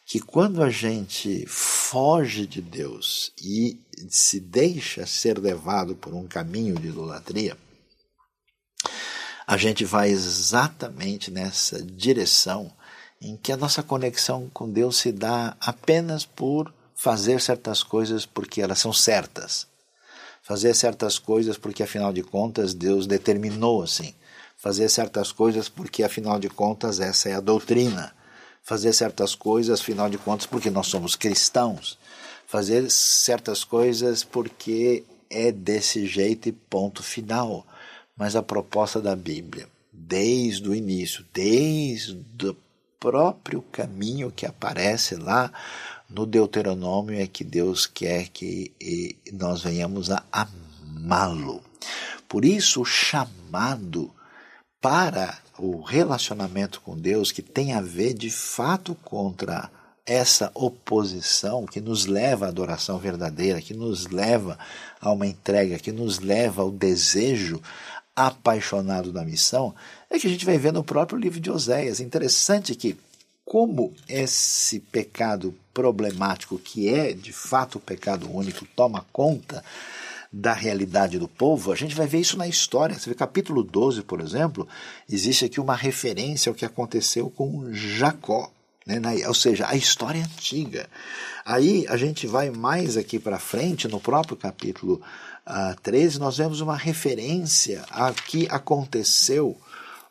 que 0.05 0.21
quando 0.21 0.63
a 0.63 0.71
gente 0.71 1.45
foge 1.47 2.47
de 2.47 2.61
Deus 2.61 3.33
e 3.43 3.81
se 4.09 4.39
deixa 4.39 5.07
ser 5.07 5.39
levado 5.39 5.97
por 5.97 6.15
um 6.15 6.29
caminho 6.29 6.77
de 6.77 6.89
idolatria, 6.89 7.57
a 9.47 9.57
gente 9.57 9.85
vai 9.85 10.11
exatamente 10.11 11.31
nessa 11.31 11.83
direção 11.83 12.71
em 13.21 13.37
que 13.37 13.53
a 13.53 13.57
nossa 13.57 13.83
conexão 13.83 14.51
com 14.53 14.71
Deus 14.71 14.97
se 14.97 15.13
dá 15.13 15.57
apenas 15.61 16.25
por 16.25 16.73
fazer 16.95 17.41
certas 17.41 17.83
coisas 17.83 18.27
porque 18.27 18.61
elas 18.61 18.79
são 18.79 18.93
certas. 18.93 19.67
Fazer 20.43 20.75
certas 20.75 21.19
coisas 21.19 21.59
porque, 21.59 21.83
afinal 21.83 22.13
de 22.13 22.23
contas, 22.23 22.73
Deus 22.73 23.07
determinou 23.07 23.83
assim. 23.83 24.15
Fazer 24.57 24.89
certas 24.89 25.33
coisas 25.33 25.69
porque, 25.69 26.05
afinal 26.05 26.39
de 26.39 26.49
contas, 26.49 27.01
essa 27.01 27.29
é 27.29 27.35
a 27.35 27.41
doutrina. 27.41 28.15
Fazer 28.63 28.93
certas 28.93 29.35
coisas, 29.35 29.81
afinal 29.81 30.09
de 30.09 30.19
contas, 30.19 30.47
porque 30.47 30.71
nós 30.71 30.87
somos 30.87 31.17
cristãos. 31.17 31.99
Fazer 32.47 32.89
certas 32.91 33.65
coisas 33.65 34.23
porque 34.23 35.05
é 35.29 35.51
desse 35.51 36.07
jeito 36.07 36.49
e 36.49 36.53
ponto 36.53 37.03
final. 37.03 37.67
Mas 38.17 38.37
a 38.37 38.43
proposta 38.43 39.01
da 39.01 39.17
Bíblia, 39.17 39.69
desde 39.93 40.69
o 40.69 40.75
início, 40.75 41.25
desde 41.35 42.55
próprio 42.99 43.63
caminho 43.63 44.31
que 44.31 44.47
aparece 44.47 45.17
lá 45.17 45.53
no 46.09 46.25
Deuteronômio 46.27 47.21
é 47.21 47.27
que 47.27 47.45
Deus 47.45 47.87
quer 47.87 48.29
que 48.29 48.73
nós 49.33 49.63
venhamos 49.63 50.11
a 50.11 50.23
amá-lo. 50.33 51.63
Por 52.29 52.45
isso, 52.45 52.83
o 52.83 52.85
chamado 52.85 54.13
para 54.81 55.39
o 55.59 55.81
relacionamento 55.81 56.81
com 56.81 56.97
Deus, 56.97 57.33
que 57.33 57.43
tem 57.43 57.73
a 57.73 57.81
ver 57.81 58.15
de 58.15 58.31
fato 58.31 58.95
contra 58.97 59.71
essa 60.05 60.51
oposição 60.55 61.67
que 61.67 61.81
nos 61.81 62.07
leva 62.07 62.47
à 62.47 62.49
adoração 62.49 62.99
verdadeira, 62.99 63.61
que 63.61 63.75
nos 63.75 64.07
leva 64.07 64.57
a 65.01 65.11
uma 65.11 65.27
entrega, 65.27 65.79
que 65.79 65.91
nos 65.91 66.21
leva 66.21 66.63
ao 66.63 66.71
desejo 66.71 67.61
apaixonado 68.15 69.13
da 69.13 69.25
missão, 69.25 69.75
é 70.11 70.19
que 70.19 70.27
a 70.27 70.31
gente 70.31 70.47
vai 70.47 70.59
ver 70.59 70.73
no 70.73 70.85
próprio 70.85 71.19
livro 71.19 71.41
de 71.41 71.51
Oséias. 71.51 72.01
Interessante 72.01 72.75
que, 72.75 72.97
como 73.45 73.93
esse 74.09 74.81
pecado 74.81 75.55
problemático, 75.75 76.59
que 76.59 76.89
é 76.89 77.13
de 77.13 77.33
fato 77.33 77.77
o 77.77 77.81
pecado 77.81 78.31
único, 78.31 78.65
toma 78.77 79.05
conta 79.13 79.63
da 80.33 80.53
realidade 80.53 81.19
do 81.19 81.29
povo, 81.29 81.73
a 81.73 81.77
gente 81.77 81.95
vai 81.95 82.07
ver 82.07 82.21
isso 82.21 82.37
na 82.37 82.47
história. 82.47 82.99
Você 82.99 83.09
vê 83.09 83.15
capítulo 83.15 83.63
12, 83.63 84.03
por 84.03 84.21
exemplo, 84.21 84.69
existe 85.09 85.45
aqui 85.45 85.61
uma 85.61 85.75
referência 85.75 86.51
ao 86.51 86.55
que 86.55 86.65
aconteceu 86.65 87.31
com 87.31 87.73
Jacó. 87.73 88.51
Né? 88.87 89.01
ou 89.27 89.35
seja, 89.35 89.67
a 89.67 89.75
história 89.75 90.23
antiga. 90.23 90.89
Aí 91.45 91.85
a 91.89 91.97
gente 91.97 92.25
vai 92.25 92.51
mais 92.51 92.97
aqui 92.97 93.19
para 93.19 93.37
frente, 93.37 93.89
no 93.89 93.99
próprio 93.99 94.37
capítulo 94.37 95.03
uh, 95.45 95.81
13, 95.83 96.21
nós 96.21 96.37
vemos 96.37 96.61
uma 96.61 96.77
referência 96.77 97.85
a 97.91 98.13
que 98.13 98.47
aconteceu 98.49 99.57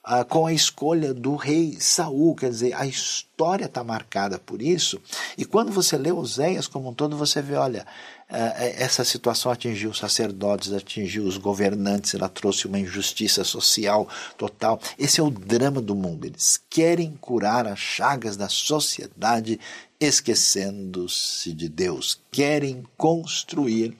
ah, 0.05 0.23
com 0.23 0.45
a 0.45 0.53
escolha 0.53 1.13
do 1.13 1.35
rei 1.35 1.77
Saul. 1.79 2.35
Quer 2.35 2.51
dizer, 2.51 2.73
a 2.73 2.85
história 2.85 3.65
está 3.65 3.83
marcada 3.83 4.37
por 4.37 4.61
isso. 4.61 5.01
E 5.35 5.43
quando 5.43 5.71
você 5.71 5.97
lê 5.97 6.11
Oséias 6.11 6.67
como 6.67 6.89
um 6.89 6.93
todo, 6.93 7.17
você 7.17 7.41
vê, 7.41 7.55
olha, 7.55 7.87
ah, 8.29 8.53
é, 8.55 8.83
essa 8.83 9.03
situação 9.03 9.51
atingiu 9.51 9.89
os 9.89 9.97
sacerdotes, 9.97 10.71
atingiu 10.71 11.23
os 11.23 11.37
governantes, 11.37 12.13
ela 12.13 12.29
trouxe 12.29 12.67
uma 12.67 12.77
injustiça 12.77 13.43
social 13.43 14.07
total. 14.37 14.79
Esse 14.97 15.19
é 15.19 15.23
o 15.23 15.31
drama 15.31 15.81
do 15.81 15.95
mundo. 15.95 16.25
Eles 16.25 16.61
querem 16.69 17.17
curar 17.19 17.65
as 17.65 17.79
chagas 17.79 18.37
da 18.37 18.47
sociedade, 18.47 19.59
esquecendo-se 19.99 21.51
de 21.51 21.67
Deus. 21.67 22.19
Querem 22.31 22.83
construir 22.95 23.97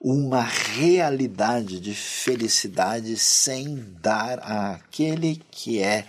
uma 0.00 0.42
realidade 0.42 1.80
de 1.80 1.94
felicidade 1.94 3.16
sem 3.16 3.84
dar 4.00 4.38
àquele 4.38 5.42
que 5.50 5.80
é 5.80 6.06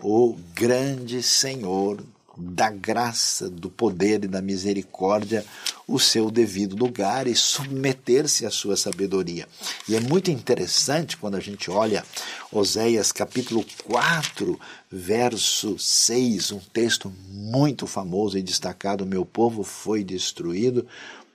o 0.00 0.36
grande 0.54 1.22
Senhor 1.22 2.02
da 2.36 2.70
graça, 2.70 3.50
do 3.50 3.68
poder 3.68 4.22
e 4.22 4.28
da 4.28 4.40
misericórdia 4.40 5.44
o 5.88 5.98
seu 5.98 6.30
devido 6.30 6.76
lugar 6.76 7.26
e 7.26 7.34
submeter-se 7.34 8.44
à 8.44 8.50
sua 8.50 8.76
sabedoria. 8.76 9.48
E 9.88 9.96
é 9.96 10.00
muito 10.00 10.30
interessante 10.30 11.16
quando 11.16 11.36
a 11.36 11.40
gente 11.40 11.70
olha 11.70 12.04
Oséias 12.52 13.10
capítulo 13.10 13.64
4, 13.84 14.60
verso 14.90 15.78
6, 15.78 16.52
um 16.52 16.60
texto 16.72 17.12
muito 17.30 17.86
famoso 17.86 18.38
e 18.38 18.42
destacado: 18.42 19.06
Meu 19.06 19.24
povo 19.24 19.64
foi 19.64 20.04
destruído 20.04 20.86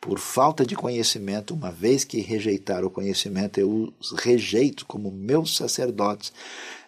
por 0.03 0.19
falta 0.19 0.65
de 0.65 0.75
conhecimento, 0.75 1.53
uma 1.53 1.71
vez 1.71 2.03
que 2.03 2.19
rejeitaram 2.19 2.87
o 2.87 2.91
conhecimento, 2.91 3.57
eu 3.57 3.93
os 4.01 4.11
rejeito 4.11 4.85
como 4.85 5.09
meus 5.09 5.55
sacerdotes. 5.55 6.33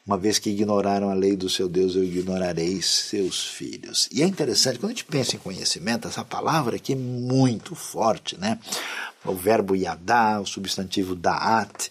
Uma 0.05 0.17
vez 0.17 0.37
que 0.37 0.49
ignoraram 0.49 1.09
a 1.09 1.13
lei 1.13 1.37
do 1.37 1.49
seu 1.49 1.69
Deus, 1.69 1.95
eu 1.95 2.03
ignorarei 2.03 2.81
seus 2.81 3.47
filhos. 3.47 4.09
E 4.11 4.21
é 4.21 4.25
interessante, 4.25 4.77
quando 4.77 4.91
a 4.91 4.93
gente 4.93 5.05
pensa 5.05 5.37
em 5.37 5.39
conhecimento, 5.39 6.09
essa 6.09 6.25
palavra 6.25 6.75
aqui 6.75 6.91
é 6.91 6.97
muito 6.97 7.73
forte, 7.73 8.37
né? 8.37 8.59
O 9.23 9.33
verbo 9.33 9.77
yadá, 9.77 10.41
o 10.41 10.45
substantivo 10.45 11.15
da'at, 11.15 11.89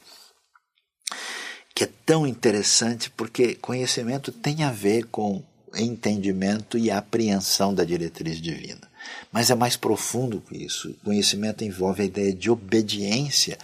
que 1.74 1.84
é 1.84 1.90
tão 2.04 2.26
interessante 2.26 3.08
porque 3.08 3.54
conhecimento 3.54 4.30
tem 4.30 4.62
a 4.62 4.70
ver 4.70 5.06
com 5.06 5.42
entendimento 5.74 6.76
e 6.76 6.90
apreensão 6.90 7.74
da 7.74 7.82
diretriz 7.82 8.42
divina. 8.42 8.92
Mas 9.32 9.50
é 9.50 9.54
mais 9.54 9.76
profundo 9.76 10.40
que 10.40 10.56
isso. 10.56 10.90
O 10.90 11.04
conhecimento 11.04 11.64
envolve 11.64 12.02
a 12.02 12.06
ideia 12.06 12.32
de 12.32 12.50
obediência 12.50 13.58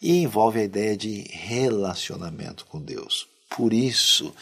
e 0.00 0.18
envolve 0.18 0.60
a 0.60 0.64
ideia 0.64 0.96
de 0.96 1.26
relacionamento 1.30 2.66
com 2.66 2.80
Deus. 2.80 3.28
Por 3.56 3.72
isso, 3.72 4.34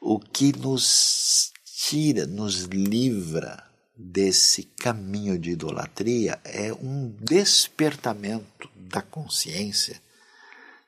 o 0.00 0.18
que 0.18 0.56
nos 0.56 1.52
tira, 1.64 2.26
nos 2.26 2.62
livra 2.64 3.62
desse 3.96 4.62
caminho 4.62 5.38
de 5.38 5.50
idolatria 5.50 6.38
é 6.44 6.72
um 6.72 7.12
despertamento 7.20 8.70
da 8.74 9.02
consciência 9.02 10.00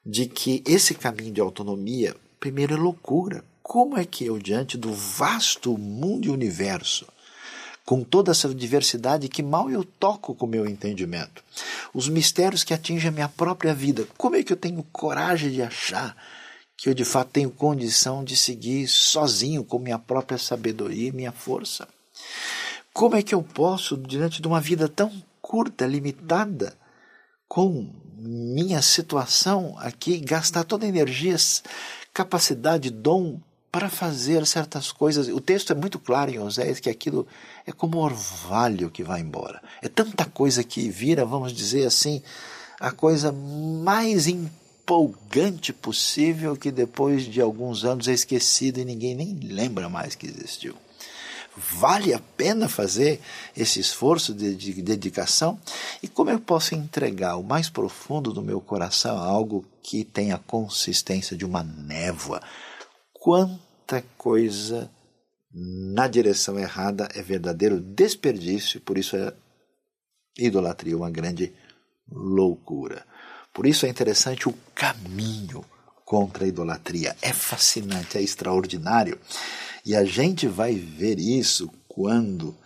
de 0.05 0.27
que 0.27 0.63
esse 0.67 0.95
caminho 0.95 1.33
de 1.33 1.41
autonomia, 1.41 2.17
primeiro, 2.39 2.75
é 2.75 2.77
loucura. 2.77 3.45
Como 3.63 3.99
é 3.99 4.05
que 4.05 4.25
eu, 4.25 4.39
diante 4.39 4.79
do 4.79 4.93
vasto 4.93 5.77
mundo 5.77 6.27
e 6.27 6.31
universo, 6.31 7.07
com 7.91 8.05
toda 8.05 8.31
essa 8.31 8.55
diversidade 8.55 9.29
que 9.29 9.43
mal 9.43 9.69
eu 9.69 9.83
toco 9.83 10.33
com 10.33 10.47
o 10.47 10.49
meu 10.49 10.65
entendimento. 10.65 11.43
Os 11.93 12.09
mistérios 12.09 12.63
que 12.63 12.73
atingem 12.73 13.09
a 13.09 13.11
minha 13.11 13.29
própria 13.29 13.75
vida. 13.75 14.07
Como 14.17 14.37
é 14.37 14.45
que 14.45 14.53
eu 14.53 14.57
tenho 14.57 14.81
coragem 14.93 15.51
de 15.51 15.61
achar 15.61 16.17
que 16.77 16.89
eu 16.89 16.95
de 16.95 17.05
fato 17.05 17.33
tenho 17.33 17.51
condição 17.51 18.23
de 18.23 18.37
seguir 18.37 18.87
sozinho 18.87 19.65
com 19.65 19.81
minha 19.81 19.99
própria 19.99 20.39
sabedoria 20.39 21.09
e 21.09 21.13
minha 21.13 21.33
força? 21.33 21.89
Como 22.95 23.17
é 23.17 23.25
que 23.25 23.35
eu 23.35 23.43
posso, 23.43 23.97
diante 23.97 24.41
de 24.41 24.47
uma 24.47 24.61
vida 24.61 24.89
tão 24.89 25.11
curta, 25.43 25.85
limitada, 25.85 26.79
com 27.49 27.93
minha 28.17 28.83
situação 28.83 29.75
aqui, 29.81 30.21
gastar 30.21 30.63
toda 30.63 30.87
a 30.87 30.89
energia, 30.89 31.35
capacidade, 32.15 32.89
dom 32.89 33.41
para 33.71 33.89
fazer 33.89 34.47
certas 34.47 34.91
coisas. 34.91 35.29
O 35.29 35.41
texto 35.41 35.73
é 35.73 35.77
muito 35.77 35.99
claro 35.99 36.31
em 36.31 36.39
Oséias 36.39 36.81
que 36.81 36.91
aquilo 36.91 37.27
é 37.67 37.73
como 37.73 37.99
orvalho 37.99 38.91
que 38.91 39.05
vai 39.05 39.21
embora. 39.21 39.63
É 39.81 39.89
tanta 39.89 40.25
coisa 40.25 40.65
que 40.65 40.89
vira, 40.89 41.25
vamos 41.25 41.53
dizer 41.53 41.87
assim, 41.87 42.23
a 42.81 42.91
coisa 42.91 43.31
mais 43.31 44.27
empolgante 44.27 45.73
possível 45.73 46.57
que 46.57 46.71
depois 46.71 47.25
de 47.25 47.41
alguns 47.41 47.85
anos 47.85 48.09
é 48.09 48.13
esquecida 48.13 48.81
e 48.81 48.85
ninguém 48.85 49.15
nem 49.15 49.39
lembra 49.41 49.89
mais 49.89 50.15
que 50.15 50.27
existiu. 50.27 50.75
Vale 51.57 52.15
a 52.15 52.21
pena 52.37 52.69
fazer 52.69 53.21
esse 53.57 53.81
esforço 53.81 54.33
de, 54.33 54.55
de 54.55 54.73
dedicação? 54.81 55.59
E 56.03 56.09
como 56.09 56.31
eu 56.31 56.41
posso 56.41 56.75
entregar 56.75 57.37
o 57.37 57.43
mais 57.43 57.69
profundo 57.69 58.33
do 58.33 58.41
meu 58.41 58.61
coração 58.61 59.19
a 59.19 59.27
algo 59.27 59.65
que 59.83 60.05
tem 60.05 60.33
a 60.33 60.39
consistência 60.39 61.37
de 61.37 61.45
uma 61.45 61.63
névoa? 61.63 62.41
Quanta 63.21 64.03
coisa 64.17 64.91
na 65.53 66.09
direção 66.09 66.59
errada 66.59 67.07
é 67.15 67.23
verdadeiro 67.23 67.79
desperdício, 67.79 68.81
por 68.81 68.97
isso 68.97 69.15
é 69.15 69.33
idolatria, 70.39 70.97
uma 70.97 71.11
grande 71.11 71.53
loucura. 72.11 73.05
Por 73.53 73.67
isso 73.67 73.85
é 73.85 73.89
interessante 73.91 74.49
o 74.49 74.55
caminho 74.75 75.63
contra 76.05 76.45
a 76.45 76.49
idolatria. 76.49 77.15
É 77.21 77.33
fascinante, 77.33 78.17
é 78.17 78.23
extraordinário. 78.23 79.21
E 79.85 79.95
a 79.95 80.05
gente 80.05 80.47
vai 80.49 80.75
ver 80.75 81.19
isso 81.19 81.71
quando 81.87 82.57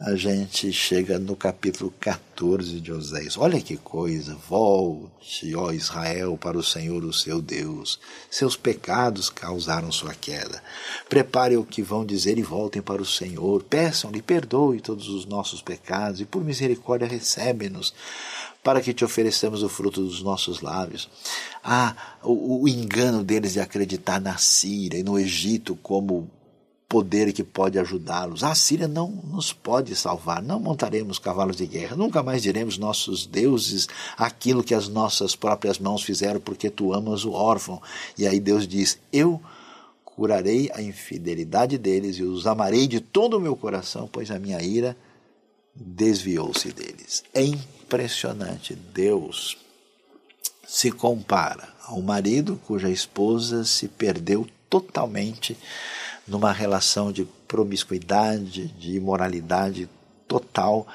a 0.00 0.16
gente 0.16 0.72
chega 0.72 1.18
no 1.18 1.36
capítulo 1.36 1.92
14 2.00 2.80
de 2.80 2.90
Oséias. 2.90 3.36
Olha 3.36 3.60
que 3.60 3.76
coisa! 3.76 4.34
Volte, 4.48 5.54
ó 5.54 5.72
Israel, 5.72 6.38
para 6.40 6.56
o 6.56 6.64
Senhor, 6.64 7.04
o 7.04 7.12
seu 7.12 7.42
Deus. 7.42 8.00
Seus 8.30 8.56
pecados 8.56 9.28
causaram 9.28 9.92
sua 9.92 10.14
queda. 10.14 10.62
Prepare 11.06 11.58
o 11.58 11.66
que 11.66 11.82
vão 11.82 12.06
dizer 12.06 12.38
e 12.38 12.42
voltem 12.42 12.80
para 12.80 13.02
o 13.02 13.04
Senhor. 13.04 13.62
Peçam-lhe, 13.64 14.22
perdoe 14.22 14.80
todos 14.80 15.06
os 15.10 15.26
nossos 15.26 15.60
pecados 15.60 16.22
e 16.22 16.24
por 16.24 16.42
misericórdia 16.42 17.06
recebe-nos 17.06 17.92
para 18.64 18.80
que 18.80 18.94
te 18.94 19.04
ofereçamos 19.04 19.62
o 19.62 19.68
fruto 19.68 20.02
dos 20.02 20.22
nossos 20.22 20.62
lábios. 20.62 21.10
Ah, 21.62 22.16
o, 22.22 22.62
o 22.62 22.68
engano 22.68 23.22
deles 23.22 23.52
de 23.52 23.60
acreditar 23.60 24.18
na 24.18 24.38
Síria 24.38 24.98
e 24.98 25.02
no 25.02 25.18
Egito 25.18 25.76
como 25.82 26.30
poder 26.90 27.32
que 27.32 27.44
pode 27.44 27.78
ajudá-los. 27.78 28.42
A 28.42 28.52
Síria 28.52 28.88
não 28.88 29.08
nos 29.08 29.52
pode 29.52 29.94
salvar, 29.94 30.42
não 30.42 30.58
montaremos 30.58 31.20
cavalos 31.20 31.56
de 31.56 31.64
guerra, 31.64 31.94
nunca 31.94 32.20
mais 32.20 32.42
diremos 32.42 32.76
nossos 32.76 33.24
deuses 33.24 33.88
aquilo 34.16 34.64
que 34.64 34.74
as 34.74 34.88
nossas 34.88 35.36
próprias 35.36 35.78
mãos 35.78 36.02
fizeram, 36.02 36.40
porque 36.40 36.68
tu 36.68 36.92
amas 36.92 37.24
o 37.24 37.30
órfão. 37.30 37.80
E 38.18 38.26
aí 38.26 38.40
Deus 38.40 38.66
diz: 38.66 38.98
Eu 39.12 39.40
curarei 40.04 40.68
a 40.74 40.82
infidelidade 40.82 41.78
deles 41.78 42.16
e 42.16 42.24
os 42.24 42.44
amarei 42.44 42.88
de 42.88 43.00
todo 43.00 43.36
o 43.36 43.40
meu 43.40 43.54
coração, 43.54 44.08
pois 44.10 44.28
a 44.28 44.40
minha 44.40 44.60
ira 44.60 44.96
desviou-se 45.72 46.72
deles. 46.72 47.22
É 47.32 47.44
impressionante. 47.44 48.74
Deus 48.74 49.56
se 50.66 50.90
compara 50.90 51.68
ao 51.84 52.02
marido 52.02 52.60
cuja 52.66 52.90
esposa 52.90 53.64
se 53.64 53.86
perdeu 53.86 54.44
totalmente 54.68 55.56
numa 56.26 56.52
relação 56.52 57.12
de 57.12 57.24
promiscuidade, 57.46 58.68
de 58.68 58.96
imoralidade 58.96 59.88
total. 60.26 60.86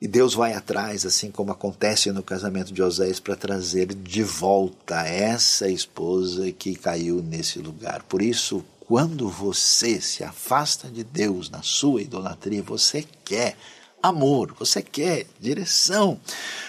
E 0.00 0.08
Deus 0.08 0.34
vai 0.34 0.52
atrás, 0.52 1.06
assim 1.06 1.30
como 1.30 1.52
acontece 1.52 2.10
no 2.10 2.22
casamento 2.22 2.72
de 2.72 2.82
Oséias, 2.82 3.20
para 3.20 3.36
trazer 3.36 3.94
de 3.94 4.24
volta 4.24 5.06
essa 5.06 5.68
esposa 5.68 6.50
que 6.50 6.74
caiu 6.74 7.22
nesse 7.22 7.60
lugar. 7.60 8.02
Por 8.02 8.20
isso, 8.20 8.64
quando 8.80 9.28
você 9.28 10.00
se 10.00 10.24
afasta 10.24 10.88
de 10.88 11.04
Deus 11.04 11.48
na 11.48 11.62
sua 11.62 12.02
idolatria, 12.02 12.62
você 12.62 13.06
quer 13.24 13.56
amor, 14.02 14.54
você 14.58 14.82
quer 14.82 15.26
direção, 15.38 16.20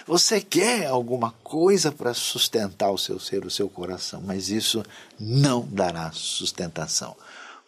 você 0.06 0.40
quer 0.40 0.86
alguma 0.86 1.32
coisa 1.44 1.92
para 1.92 2.14
sustentar 2.14 2.92
o 2.92 2.98
seu 2.98 3.20
ser, 3.20 3.44
o 3.44 3.50
seu 3.50 3.68
coração, 3.68 4.22
mas 4.22 4.50
isso 4.50 4.86
não 5.20 5.68
dará 5.68 6.12
sustentação. 6.12 7.16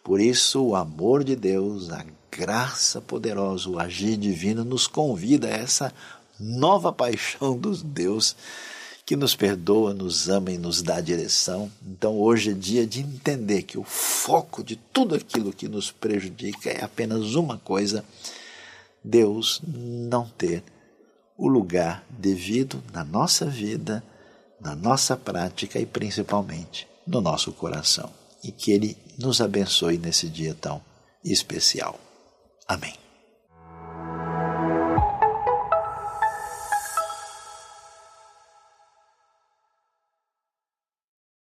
Por 0.06 0.20
isso, 0.20 0.62
o 0.62 0.76
amor 0.76 1.24
de 1.24 1.34
Deus, 1.34 1.90
a 1.90 2.06
graça 2.30 3.00
poderosa, 3.00 3.68
o 3.68 3.76
agir 3.76 4.16
divino 4.16 4.64
nos 4.64 4.86
convida 4.86 5.48
a 5.48 5.50
essa 5.50 5.92
nova 6.38 6.92
paixão 6.92 7.58
dos 7.58 7.82
Deus 7.82 8.36
que 9.04 9.16
nos 9.16 9.34
perdoa, 9.34 9.92
nos 9.92 10.28
ama 10.28 10.52
e 10.52 10.58
nos 10.58 10.80
dá 10.80 11.00
direção. 11.00 11.68
Então 11.84 12.20
hoje 12.20 12.52
é 12.52 12.54
dia 12.54 12.86
de 12.86 13.00
entender 13.00 13.64
que 13.64 13.76
o 13.76 13.82
foco 13.82 14.62
de 14.62 14.76
tudo 14.76 15.16
aquilo 15.16 15.52
que 15.52 15.66
nos 15.66 15.90
prejudica 15.90 16.70
é 16.70 16.84
apenas 16.84 17.34
uma 17.34 17.58
coisa: 17.58 18.04
Deus 19.02 19.60
não 19.66 20.28
ter 20.38 20.62
o 21.36 21.48
lugar 21.48 22.06
devido 22.08 22.80
na 22.92 23.02
nossa 23.02 23.44
vida, 23.44 24.04
na 24.60 24.76
nossa 24.76 25.16
prática 25.16 25.80
e 25.80 25.84
principalmente 25.84 26.86
no 27.04 27.20
nosso 27.20 27.50
coração. 27.50 28.08
E 28.44 28.52
que 28.52 28.70
Ele 28.70 28.96
nos 29.18 29.40
abençoe 29.40 29.98
nesse 29.98 30.28
dia 30.28 30.54
tão 30.54 30.82
especial. 31.24 31.98
Amém. 32.68 33.05